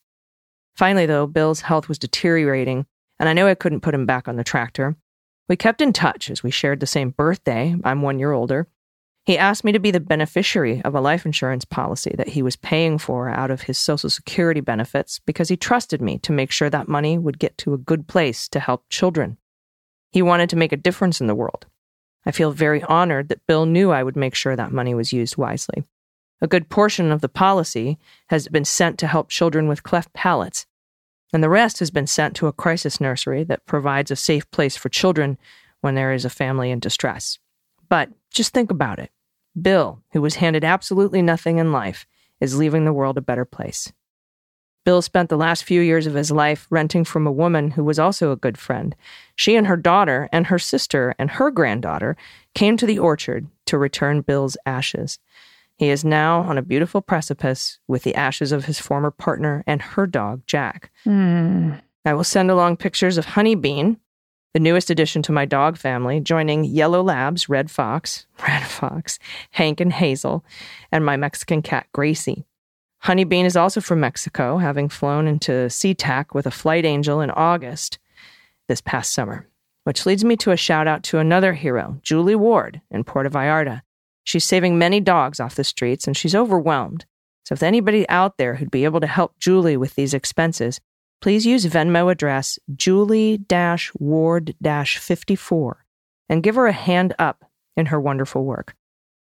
Finally, 0.75 1.05
though, 1.05 1.25
Bill's 1.25 1.61
health 1.61 1.87
was 1.87 1.97
deteriorating, 1.97 2.85
and 3.17 3.29
I 3.29 3.33
knew 3.33 3.47
I 3.47 3.55
couldn't 3.55 3.79
put 3.79 3.95
him 3.95 4.05
back 4.05 4.27
on 4.27 4.35
the 4.35 4.43
tractor. 4.43 4.97
We 5.47 5.55
kept 5.55 5.79
in 5.79 5.93
touch 5.93 6.29
as 6.29 6.43
we 6.43 6.51
shared 6.51 6.81
the 6.81 6.85
same 6.85 7.11
birthday. 7.11 7.77
I'm 7.85 8.01
one 8.01 8.19
year 8.19 8.33
older. 8.33 8.67
He 9.25 9.37
asked 9.37 9.63
me 9.63 9.71
to 9.71 9.79
be 9.79 9.91
the 9.91 10.01
beneficiary 10.01 10.81
of 10.83 10.93
a 10.93 11.01
life 11.01 11.25
insurance 11.25 11.63
policy 11.63 12.13
that 12.17 12.29
he 12.29 12.41
was 12.41 12.57
paying 12.57 12.97
for 12.97 13.29
out 13.29 13.51
of 13.51 13.61
his 13.61 13.77
Social 13.77 14.09
Security 14.09 14.59
benefits 14.59 15.19
because 15.19 15.47
he 15.47 15.55
trusted 15.55 16.01
me 16.01 16.17
to 16.19 16.33
make 16.33 16.51
sure 16.51 16.69
that 16.69 16.89
money 16.89 17.17
would 17.17 17.39
get 17.39 17.57
to 17.59 17.73
a 17.73 17.77
good 17.77 18.07
place 18.07 18.49
to 18.49 18.59
help 18.59 18.83
children. 18.89 19.37
He 20.11 20.21
wanted 20.21 20.49
to 20.49 20.57
make 20.57 20.73
a 20.73 20.77
difference 20.77 21.21
in 21.21 21.27
the 21.27 21.35
world. 21.35 21.67
I 22.25 22.31
feel 22.31 22.51
very 22.51 22.83
honored 22.83 23.29
that 23.29 23.45
Bill 23.47 23.65
knew 23.65 23.91
I 23.91 24.03
would 24.03 24.17
make 24.17 24.35
sure 24.35 24.57
that 24.57 24.73
money 24.73 24.93
was 24.93 25.13
used 25.13 25.37
wisely. 25.37 25.85
A 26.41 26.47
good 26.47 26.69
portion 26.69 27.09
of 27.09 27.21
the 27.21 27.29
policy 27.29 27.97
has 28.27 28.49
been 28.49 28.65
sent 28.65 28.97
to 28.99 29.07
help 29.07 29.29
children 29.29 29.69
with 29.69 29.83
cleft 29.83 30.11
palates, 30.13 30.65
and 31.31 31.41
the 31.41 31.49
rest 31.49 31.79
has 31.79 31.91
been 31.91 32.07
sent 32.07 32.35
to 32.35 32.47
a 32.47 32.53
crisis 32.53 32.99
nursery 32.99 33.45
that 33.45 33.65
provides 33.65 34.11
a 34.11 34.17
safe 34.17 34.49
place 34.51 34.75
for 34.75 34.89
children 34.89 35.37
when 35.79 35.95
there 35.95 36.11
is 36.11 36.25
a 36.25 36.29
family 36.29 36.71
in 36.71 36.79
distress. 36.79 37.39
But 37.93 38.09
just 38.31 38.55
think 38.55 38.71
about 38.71 38.97
it. 38.97 39.11
Bill, 39.61 40.01
who 40.13 40.21
was 40.23 40.37
handed 40.37 40.63
absolutely 40.63 41.21
nothing 41.21 41.59
in 41.59 41.71
life, 41.71 42.07
is 42.41 42.57
leaving 42.57 42.85
the 42.85 42.91
world 42.91 43.19
a 43.19 43.21
better 43.21 43.45
place. 43.45 43.93
Bill 44.83 45.03
spent 45.03 45.29
the 45.29 45.37
last 45.37 45.63
few 45.63 45.79
years 45.79 46.07
of 46.07 46.15
his 46.15 46.31
life 46.31 46.65
renting 46.71 47.03
from 47.03 47.27
a 47.27 47.31
woman 47.31 47.69
who 47.69 47.83
was 47.83 47.99
also 47.99 48.31
a 48.31 48.35
good 48.35 48.57
friend. 48.57 48.95
She 49.35 49.55
and 49.55 49.67
her 49.67 49.77
daughter 49.77 50.27
and 50.33 50.47
her 50.47 50.57
sister 50.57 51.13
and 51.19 51.29
her 51.29 51.51
granddaughter 51.51 52.17
came 52.55 52.77
to 52.77 52.87
the 52.87 52.97
orchard 52.97 53.45
to 53.67 53.77
return 53.77 54.21
Bill's 54.21 54.57
ashes. 54.65 55.19
He 55.77 55.89
is 55.89 56.03
now 56.03 56.39
on 56.41 56.57
a 56.57 56.63
beautiful 56.63 57.03
precipice 57.03 57.77
with 57.87 58.01
the 58.01 58.15
ashes 58.15 58.51
of 58.51 58.65
his 58.65 58.79
former 58.79 59.11
partner 59.11 59.63
and 59.67 59.83
her 59.83 60.07
dog, 60.07 60.41
Jack. 60.47 60.91
Mm. 61.05 61.79
I 62.05 62.15
will 62.15 62.23
send 62.23 62.49
along 62.49 62.77
pictures 62.77 63.19
of 63.19 63.27
Honeybean, 63.27 63.97
the 64.53 64.59
newest 64.59 64.89
addition 64.89 65.21
to 65.23 65.31
my 65.31 65.45
dog 65.45 65.77
family, 65.77 66.19
joining 66.19 66.63
Yellow 66.63 67.01
Labs, 67.01 67.49
Red 67.49 67.71
Fox, 67.71 68.27
Red 68.47 68.63
Fox, 68.63 69.17
Hank 69.51 69.79
and 69.79 69.91
Hazel, 69.91 70.45
and 70.91 71.05
my 71.05 71.17
Mexican 71.17 71.61
cat, 71.61 71.87
Gracie. 71.91 72.45
Honeybean 73.03 73.45
is 73.45 73.57
also 73.57 73.81
from 73.81 73.99
Mexico, 73.99 74.57
having 74.59 74.87
flown 74.87 75.27
into 75.27 75.51
SeaTac 75.67 76.33
with 76.33 76.47
a 76.47 76.51
flight 76.51 76.85
angel 76.85 77.19
in 77.19 77.31
August 77.31 77.99
this 78.67 78.79
past 78.79 79.13
summer, 79.13 79.49
which 79.83 80.05
leads 80.05 80.23
me 80.23 80.37
to 80.37 80.51
a 80.51 80.57
shout 80.57 80.87
out 80.87 81.03
to 81.03 81.17
another 81.17 81.53
hero, 81.53 81.99
Julie 82.01 82.35
Ward 82.35 82.79
in 82.89 83.03
Puerto 83.03 83.29
Vallarta. 83.29 83.81
She's 84.23 84.45
saving 84.45 84.77
many 84.77 85.01
dogs 85.01 85.41
off 85.41 85.55
the 85.55 85.65
streets 85.65 86.07
and 86.07 86.15
she's 86.15 86.35
overwhelmed. 86.35 87.05
So 87.45 87.53
if 87.53 87.63
anybody 87.63 88.07
out 88.07 88.37
there 88.37 88.55
who'd 88.55 88.71
be 88.71 88.85
able 88.85 89.01
to 89.01 89.07
help 89.07 89.37
Julie 89.37 89.75
with 89.75 89.95
these 89.95 90.13
expenses, 90.13 90.79
please 91.23 91.45
use 91.45 91.65
Venmo 91.67 92.11
address 92.11 92.59
Julie 92.75 93.39
Ward 93.97 94.53
54 94.61 95.85
and 96.27 96.43
give 96.43 96.55
her 96.55 96.67
a 96.67 96.73
hand 96.73 97.15
up 97.17 97.45
in 97.77 97.85
her 97.85 98.01
wonderful 98.01 98.43
work. 98.43 98.75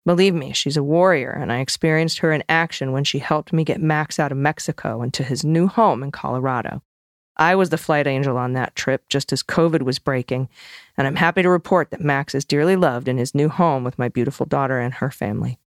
Believe 0.04 0.34
me, 0.34 0.52
she's 0.52 0.78
a 0.78 0.82
warrior, 0.82 1.30
and 1.30 1.52
I 1.52 1.60
experienced 1.60 2.18
her 2.18 2.32
in 2.32 2.44
action 2.50 2.92
when 2.92 3.04
she 3.04 3.20
helped 3.20 3.54
me 3.54 3.64
get 3.64 3.80
Max 3.80 4.20
out 4.20 4.32
of 4.32 4.40
Mexico 4.40 5.04
and 5.04 5.14
to 5.14 5.24
his 5.24 5.46
new 5.46 5.68
home 5.68 6.02
in 6.02 6.10
Colorado. 6.10 6.82
I 7.38 7.54
was 7.54 7.70
the 7.70 7.78
flight 7.78 8.08
angel 8.08 8.36
on 8.36 8.54
that 8.54 8.76
trip 8.76 9.08
just 9.08 9.32
as 9.32 9.44
COVID 9.44 9.84
was 9.84 10.00
breaking, 10.00 10.50
and 10.98 11.06
I'm 11.06 11.18
happy 11.18 11.44
to 11.44 11.50
report 11.50 11.92
that 11.92 12.02
Max 12.02 12.34
is 12.34 12.46
dearly 12.46 12.76
loved 12.76 13.08
in 13.10 13.20
his 13.20 13.36
new 13.36 13.48
home 13.48 13.84
with 13.84 14.00
my 14.00 14.10
beautiful 14.10 14.48
daughter 14.48 14.80
and 14.80 14.96
her 14.96 15.12
family. 15.12 15.60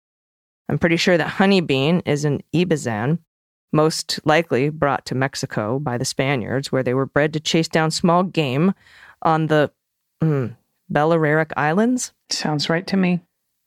I'm 0.69 0.81
pretty 0.81 0.97
sure 0.97 1.17
that 1.17 1.35
Honeybean 1.35 2.03
is 2.05 2.25
an 2.25 2.43
Ibizan, 2.53 3.21
most 3.75 4.21
likely 4.25 4.71
brought 4.71 5.05
to 5.07 5.15
Mexico 5.15 5.79
by 5.79 5.99
the 5.99 6.05
Spaniards, 6.05 6.73
where 6.73 6.83
they 6.83 6.95
were 6.95 7.07
bred 7.07 7.33
to 7.35 7.41
chase 7.41 7.69
down 7.69 7.91
small 7.91 8.23
game 8.23 8.73
on 9.23 9.49
the 9.49 9.71
mm, 10.23 10.57
Balearic 10.89 11.53
Islands. 11.57 12.13
Sounds 12.31 12.71
right 12.71 12.87
to 12.87 12.97
me. 12.97 13.21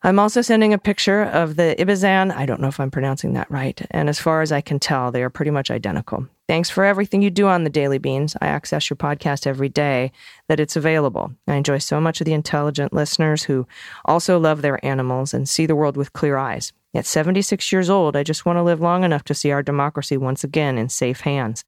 I'm 0.04 0.20
also 0.20 0.42
sending 0.42 0.74
a 0.74 0.78
picture 0.78 1.24
of 1.24 1.56
the 1.56 1.76
Ibizan. 1.80 2.32
I 2.34 2.46
don't 2.46 2.62
know 2.62 2.68
if 2.68 2.80
I'm 2.80 2.92
pronouncing 2.92 3.34
that 3.34 3.50
right. 3.50 3.82
And 3.90 4.10
as 4.10 4.20
far 4.20 4.42
as 4.42 4.52
I 4.52 4.62
can 4.62 4.80
tell, 4.80 5.12
they 5.12 5.24
are 5.24 5.30
pretty 5.30 5.52
much 5.52 5.72
identical. 5.72 6.28
Thanks 6.48 6.70
for 6.70 6.86
everything 6.86 7.22
you 7.22 7.32
do 7.32 7.48
on 7.48 7.64
the 7.64 7.70
Daily 7.70 7.98
Beans. 7.98 8.38
I 8.40 8.48
access 8.48 8.90
your 8.90 8.96
podcast 8.96 9.48
every 9.48 9.70
day 9.70 10.12
that 10.48 10.60
it's 10.60 10.76
available. 10.76 11.34
I 11.48 11.56
enjoy 11.56 11.80
so 11.80 12.00
much 12.00 12.22
of 12.22 12.26
the 12.26 12.34
intelligent 12.34 12.94
listeners 12.94 13.44
who 13.44 13.68
also 14.06 14.40
love 14.40 14.62
their 14.62 14.84
animals 14.86 15.34
and 15.34 15.50
see 15.50 15.66
the 15.66 15.76
world 15.76 15.98
with 15.98 16.14
clear 16.14 16.38
eyes. 16.38 16.72
At 16.94 17.06
76 17.06 17.72
years 17.72 17.90
old, 17.90 18.16
I 18.16 18.24
just 18.24 18.46
want 18.46 18.58
to 18.58 18.64
live 18.64 18.82
long 18.82 19.04
enough 19.04 19.24
to 19.26 19.34
see 19.34 19.52
our 19.52 19.62
democracy 19.62 20.18
once 20.18 20.44
again 20.44 20.78
in 20.78 20.90
safe 20.90 21.22
hands. 21.22 21.64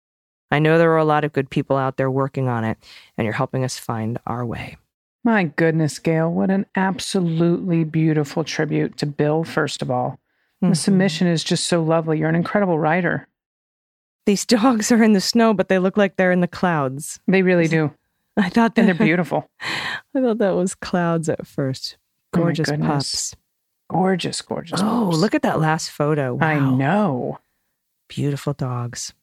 I 0.52 0.60
know 0.60 0.78
there 0.78 0.92
are 0.92 0.98
a 0.98 1.06
lot 1.06 1.24
of 1.24 1.34
good 1.34 1.50
people 1.50 1.78
out 1.78 1.98
there 1.98 2.10
working 2.10 2.48
on 2.48 2.64
it, 2.64 2.78
and 3.18 3.26
you're 3.26 3.34
helping 3.34 3.64
us 3.64 3.78
find 3.78 4.18
our 4.26 4.46
way. 4.46 4.78
My 5.24 5.44
goodness, 5.44 6.00
Gail, 6.00 6.32
what 6.32 6.50
an 6.50 6.66
absolutely 6.76 7.84
beautiful 7.84 8.44
tribute 8.44 8.98
to 8.98 9.06
Bill, 9.06 9.44
first 9.44 9.82
of 9.82 9.92
all. 9.92 10.20
Mm-hmm. 10.64 10.70
The 10.70 10.76
submission 10.76 11.28
is 11.28 11.44
just 11.44 11.68
so 11.68 11.84
lovely. 11.84 12.20
You're 12.20 12.30
an 12.30 12.36
incredible 12.36 12.80
writer. 12.80 13.28
These 14.26 14.46
dogs 14.48 14.92
are 14.92 15.04
in 15.04 15.14
the 15.14 15.22
snow, 15.22 15.54
but 15.54 15.70
they 15.70 15.80
look 15.80 15.98
like 15.98 16.16
they're 16.16 16.32
in 16.32 16.42
the 16.42 16.48
clouds. 16.48 17.20
They 17.28 17.42
really 17.44 17.68
do. 17.68 17.94
I 18.38 18.50
thought 18.50 18.76
that 18.76 18.82
And 18.82 18.88
they're 18.88 19.06
beautiful. 19.06 19.50
I 19.62 20.22
thought 20.22 20.38
that 20.40 20.56
was 20.56 20.74
clouds 20.74 21.30
at 21.30 21.46
first. 21.46 21.98
Oh 22.34 22.40
Gorgeous 22.40 22.70
goodness. 22.70 22.88
pups. 22.88 23.36
Gorgeous, 23.90 24.42
gorgeous. 24.42 24.80
Oh, 24.84 25.10
look 25.14 25.34
at 25.34 25.42
that 25.42 25.60
last 25.60 25.90
photo. 25.90 26.38
I 26.40 26.60
know. 26.60 27.40
Beautiful 28.08 28.54
dogs. 28.54 29.14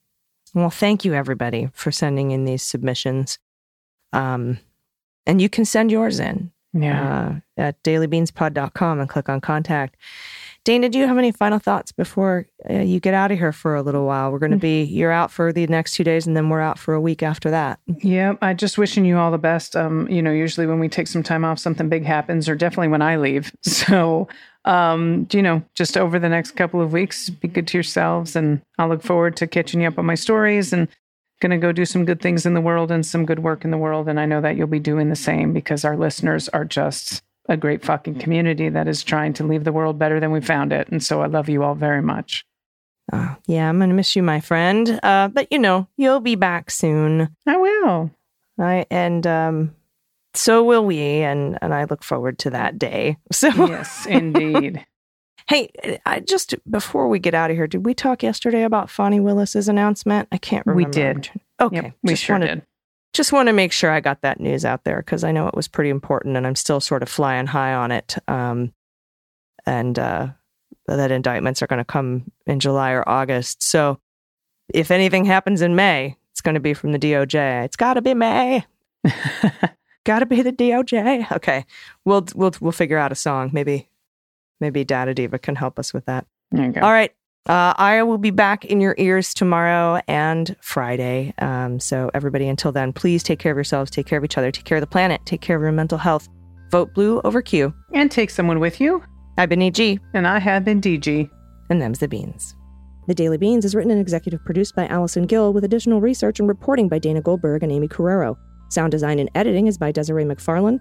Well, 0.55 0.70
thank 0.70 1.05
you 1.05 1.14
everybody 1.14 1.68
for 1.72 1.90
sending 1.92 2.31
in 2.31 2.44
these 2.44 2.62
submissions. 2.62 3.38
Um, 4.12 4.59
and 5.26 5.40
you 5.40 5.48
can 5.48 5.64
send 5.64 5.90
yours 5.90 6.18
in 6.20 6.50
Yeah. 6.72 7.40
uh, 7.57 7.61
at 7.61 7.83
dailybeanspod.com 7.83 9.00
and 9.00 9.09
click 9.09 9.29
on 9.29 9.40
contact. 9.40 9.96
Dana, 10.66 10.88
do 10.88 10.98
you 10.98 11.07
have 11.07 11.16
any 11.16 11.31
final 11.31 11.61
thoughts 11.61 11.92
before 11.92 12.48
uh, 12.68 12.81
you 12.81 12.98
get 12.98 13.14
out 13.14 13.31
of 13.31 13.38
here 13.38 13.52
for 13.52 13.76
a 13.76 13.83
little 13.83 14.05
while? 14.05 14.33
We're 14.33 14.40
going 14.40 14.50
to 14.50 14.59
be, 14.59 14.83
you're 14.83 15.12
out 15.12 15.31
for 15.31 15.52
the 15.52 15.64
next 15.68 15.94
two 15.94 16.02
days 16.02 16.26
and 16.26 16.37
then 16.37 16.48
we're 16.48 16.61
out 16.61 16.76
for 16.76 16.92
a 16.92 17.00
week 17.00 17.22
after 17.22 17.48
that. 17.52 17.79
Yeah, 18.02 18.33
I 18.42 18.52
just 18.52 18.76
wishing 18.76 19.05
you 19.05 19.16
all 19.16 19.31
the 19.31 19.38
best. 19.38 19.76
Um, 19.76 20.09
you 20.09 20.20
know, 20.20 20.33
usually 20.33 20.66
when 20.66 20.81
we 20.81 20.88
take 20.88 21.07
some 21.07 21.22
time 21.22 21.44
off, 21.44 21.61
something 21.61 21.88
big 21.88 22.05
happens, 22.05 22.48
or 22.48 22.57
definitely 22.57 22.88
when 22.88 23.00
I 23.00 23.16
leave. 23.16 23.52
So, 23.87 24.26
um, 24.64 25.29
you 25.31 25.42
know, 25.42 25.62
just 25.74 25.96
over 25.96 26.18
the 26.18 26.29
next 26.29 26.57
couple 26.57 26.81
of 26.81 26.92
weeks, 26.92 27.31
be 27.31 27.46
good 27.46 27.68
to 27.68 27.79
yourselves, 27.79 28.35
and 28.35 28.61
I'll 28.79 28.88
look 28.88 29.02
forward 29.02 29.37
to 29.37 29.46
catching 29.46 29.83
you 29.83 29.88
up 29.88 29.98
on 29.98 30.07
my 30.07 30.16
stories 30.16 30.72
and 30.72 30.88
gonna 31.40 31.59
go 31.59 31.70
do 31.70 31.85
some 31.85 32.05
good 32.05 32.20
things 32.20 32.46
in 32.46 32.55
the 32.55 32.61
world 32.61 32.90
and 32.90 33.07
some 33.07 33.26
good 33.26 33.40
work 33.40 33.64
in 33.64 33.70
the 33.70 33.79
world. 33.79 34.09
And 34.09 34.18
I 34.18 34.26
know 34.26 34.40
that 34.40 34.57
you'll 34.57 34.66
be 34.66 34.81
doing 34.81 35.11
the 35.11 35.14
same 35.14 35.52
because 35.52 35.85
our 35.85 35.96
listeners 35.96 36.48
are 36.48 36.64
just 36.64 37.22
a 37.48 37.56
great 37.56 37.85
fucking 37.85 38.18
community 38.18 38.68
that 38.68 38.88
is 38.88 39.02
trying 39.02 39.32
to 39.35 39.44
leave 39.44 39.64
the 39.64 39.72
world 39.72 39.98
better 39.98 40.20
than 40.20 40.32
we 40.32 40.40
found 40.40 40.72
it. 40.72 40.88
And 40.88 41.02
so 41.02 41.22
I 41.22 41.26
love 41.26 41.48
you 41.48 41.62
all 41.62 41.74
very 41.74 42.02
much. 42.02 42.44
Uh, 43.12 43.37
yeah, 43.46 43.68
I'm 43.68 43.78
going 43.78 43.90
to 43.90 43.94
miss 43.94 44.16
you, 44.16 44.22
my 44.22 44.40
friend. 44.40 44.98
Uh, 45.02 45.28
but 45.28 45.46
you 45.50 45.59
know, 45.59 45.87
you'll 45.96 46.20
be 46.20 46.35
back 46.35 46.70
soon. 46.70 47.28
I 47.46 47.56
will. 47.56 48.11
I, 48.59 48.87
and 48.90 49.26
um, 49.26 49.74
so 50.35 50.64
will 50.64 50.85
we. 50.85 51.00
And, 51.00 51.59
and 51.62 51.72
I 51.72 51.85
look 51.85 52.02
forward 52.02 52.38
to 52.40 52.50
that 52.50 52.78
day. 52.78 53.16
So, 53.32 53.48
Yes, 53.48 54.06
indeed. 54.06 54.85
hey, 55.48 55.70
I 56.04 56.20
just 56.20 56.54
before 56.68 57.09
we 57.09 57.18
get 57.18 57.35
out 57.35 57.50
of 57.50 57.56
here, 57.56 57.66
did 57.66 57.85
we 57.87 57.94
talk 57.94 58.22
yesterday 58.22 58.62
about 58.62 58.90
Fani 58.90 59.20
Willis's 59.20 59.68
announcement? 59.68 60.28
I 60.32 60.38
can't 60.38 60.66
remember. 60.66 60.88
We 60.88 60.92
did. 60.92 61.30
Okay. 61.61 61.76
Yep, 61.76 61.92
we 62.02 62.12
just 62.12 62.24
sure 62.24 62.35
wanted, 62.35 62.46
did. 62.46 62.65
Just 63.16 63.33
want 63.33 63.48
to 63.48 63.52
make 63.52 63.72
sure 63.72 63.90
I 63.90 64.00
got 64.00 64.20
that 64.20 64.40
news 64.40 64.64
out 64.64 64.85
there 64.85 64.98
because 64.98 65.24
I 65.24 65.33
know 65.33 65.48
it 65.48 65.55
was 65.55 65.68
pretty 65.68 65.90
important 65.90 66.37
and 66.37 66.46
I'm 66.46 66.55
still 66.55 66.81
sort 66.81 67.02
of 67.02 67.09
flying 67.09 67.46
high 67.46 67.74
on 67.74 67.90
it. 67.90 68.16
Um, 68.29 68.74
and 69.64 69.98
uh, 69.98 70.29
that 70.87 71.11
indictments 71.11 71.62
are 71.62 71.66
going 71.66 71.79
to 71.79 71.85
come 71.85 72.31
in 72.46 72.61
July 72.61 72.92
or 72.92 73.09
August. 73.09 73.62
So 73.62 73.98
if 74.72 74.90
anything 74.90 75.24
happens 75.24 75.62
in 75.62 75.74
May, 75.74 76.16
it's 76.31 76.42
going 76.42 76.55
to 76.55 76.61
be 76.61 76.74
from 76.74 76.92
the 76.92 76.98
DOJ. 76.98 77.64
It's 77.64 77.76
got 77.76 77.94
to 77.94 78.02
be 78.02 78.14
May. 78.14 78.64
got 80.05 80.18
to 80.18 80.26
be 80.26 80.42
the 80.42 80.52
DOJ. 80.52 81.33
Okay, 81.33 81.64
we'll 82.05 82.26
we'll 82.35 82.52
we'll 82.61 82.72
figure 82.72 82.98
out 82.98 83.12
a 83.12 83.14
song. 83.14 83.50
Maybe 83.52 83.88
maybe 84.61 84.85
Data 84.85 85.14
Diva 85.14 85.38
can 85.38 85.57
help 85.57 85.79
us 85.79 85.94
with 85.94 86.05
that. 86.07 86.26
There 86.50 86.66
you 86.66 86.72
go. 86.72 86.83
All 86.83 86.92
right. 86.92 87.14
Uh, 87.46 87.72
I 87.76 88.02
will 88.02 88.18
be 88.18 88.30
back 88.32 88.64
in 88.64 88.80
your 88.80 88.96
ears 88.98 89.32
tomorrow 89.32 90.00
and 90.09 90.56
Friday. 90.61 91.32
Um, 91.38 91.78
so, 91.78 92.11
everybody, 92.12 92.48
until 92.48 92.72
then, 92.72 92.92
please 92.92 93.22
take 93.22 93.38
care 93.38 93.52
of 93.52 93.56
yourselves, 93.56 93.90
take 93.90 94.06
care 94.06 94.18
of 94.18 94.24
each 94.24 94.37
other, 94.37 94.50
take 94.50 94.64
care 94.64 94.78
of 94.78 94.82
the 94.82 94.87
planet, 94.88 95.20
take 95.24 95.42
care 95.42 95.54
of 95.56 95.62
your 95.62 95.70
mental 95.70 95.98
health. 95.98 96.28
Vote 96.72 96.92
blue 96.92 97.20
over 97.22 97.40
Q. 97.42 97.72
And 97.94 98.11
take 98.11 98.30
someone 98.30 98.59
with 98.59 98.80
you. 98.80 99.00
I've 99.38 99.48
been 99.48 99.62
AG, 99.62 100.00
And 100.14 100.26
I 100.26 100.40
have 100.40 100.64
been 100.64 100.80
DG. 100.80 101.30
and 101.70 101.80
them's 101.80 102.00
the 102.00 102.09
beans. 102.09 102.56
The 103.06 103.14
Daily 103.14 103.38
Beans 103.38 103.64
is 103.64 103.76
written 103.76 103.92
and 103.92 104.00
executive 104.00 104.44
produced 104.44 104.74
by 104.74 104.88
Allison 104.88 105.26
Gill 105.26 105.52
with 105.52 105.62
additional 105.62 106.00
research 106.00 106.40
and 106.40 106.48
reporting 106.48 106.88
by 106.88 106.98
Dana 106.98 107.20
Goldberg 107.20 107.62
and 107.62 107.70
Amy 107.70 107.87
Carrero. 107.87 108.37
Sound 108.70 108.90
design 108.90 109.20
and 109.20 109.30
editing 109.37 109.68
is 109.68 109.78
by 109.78 109.92
Desiree 109.92 110.24
McFarlane, 110.24 110.80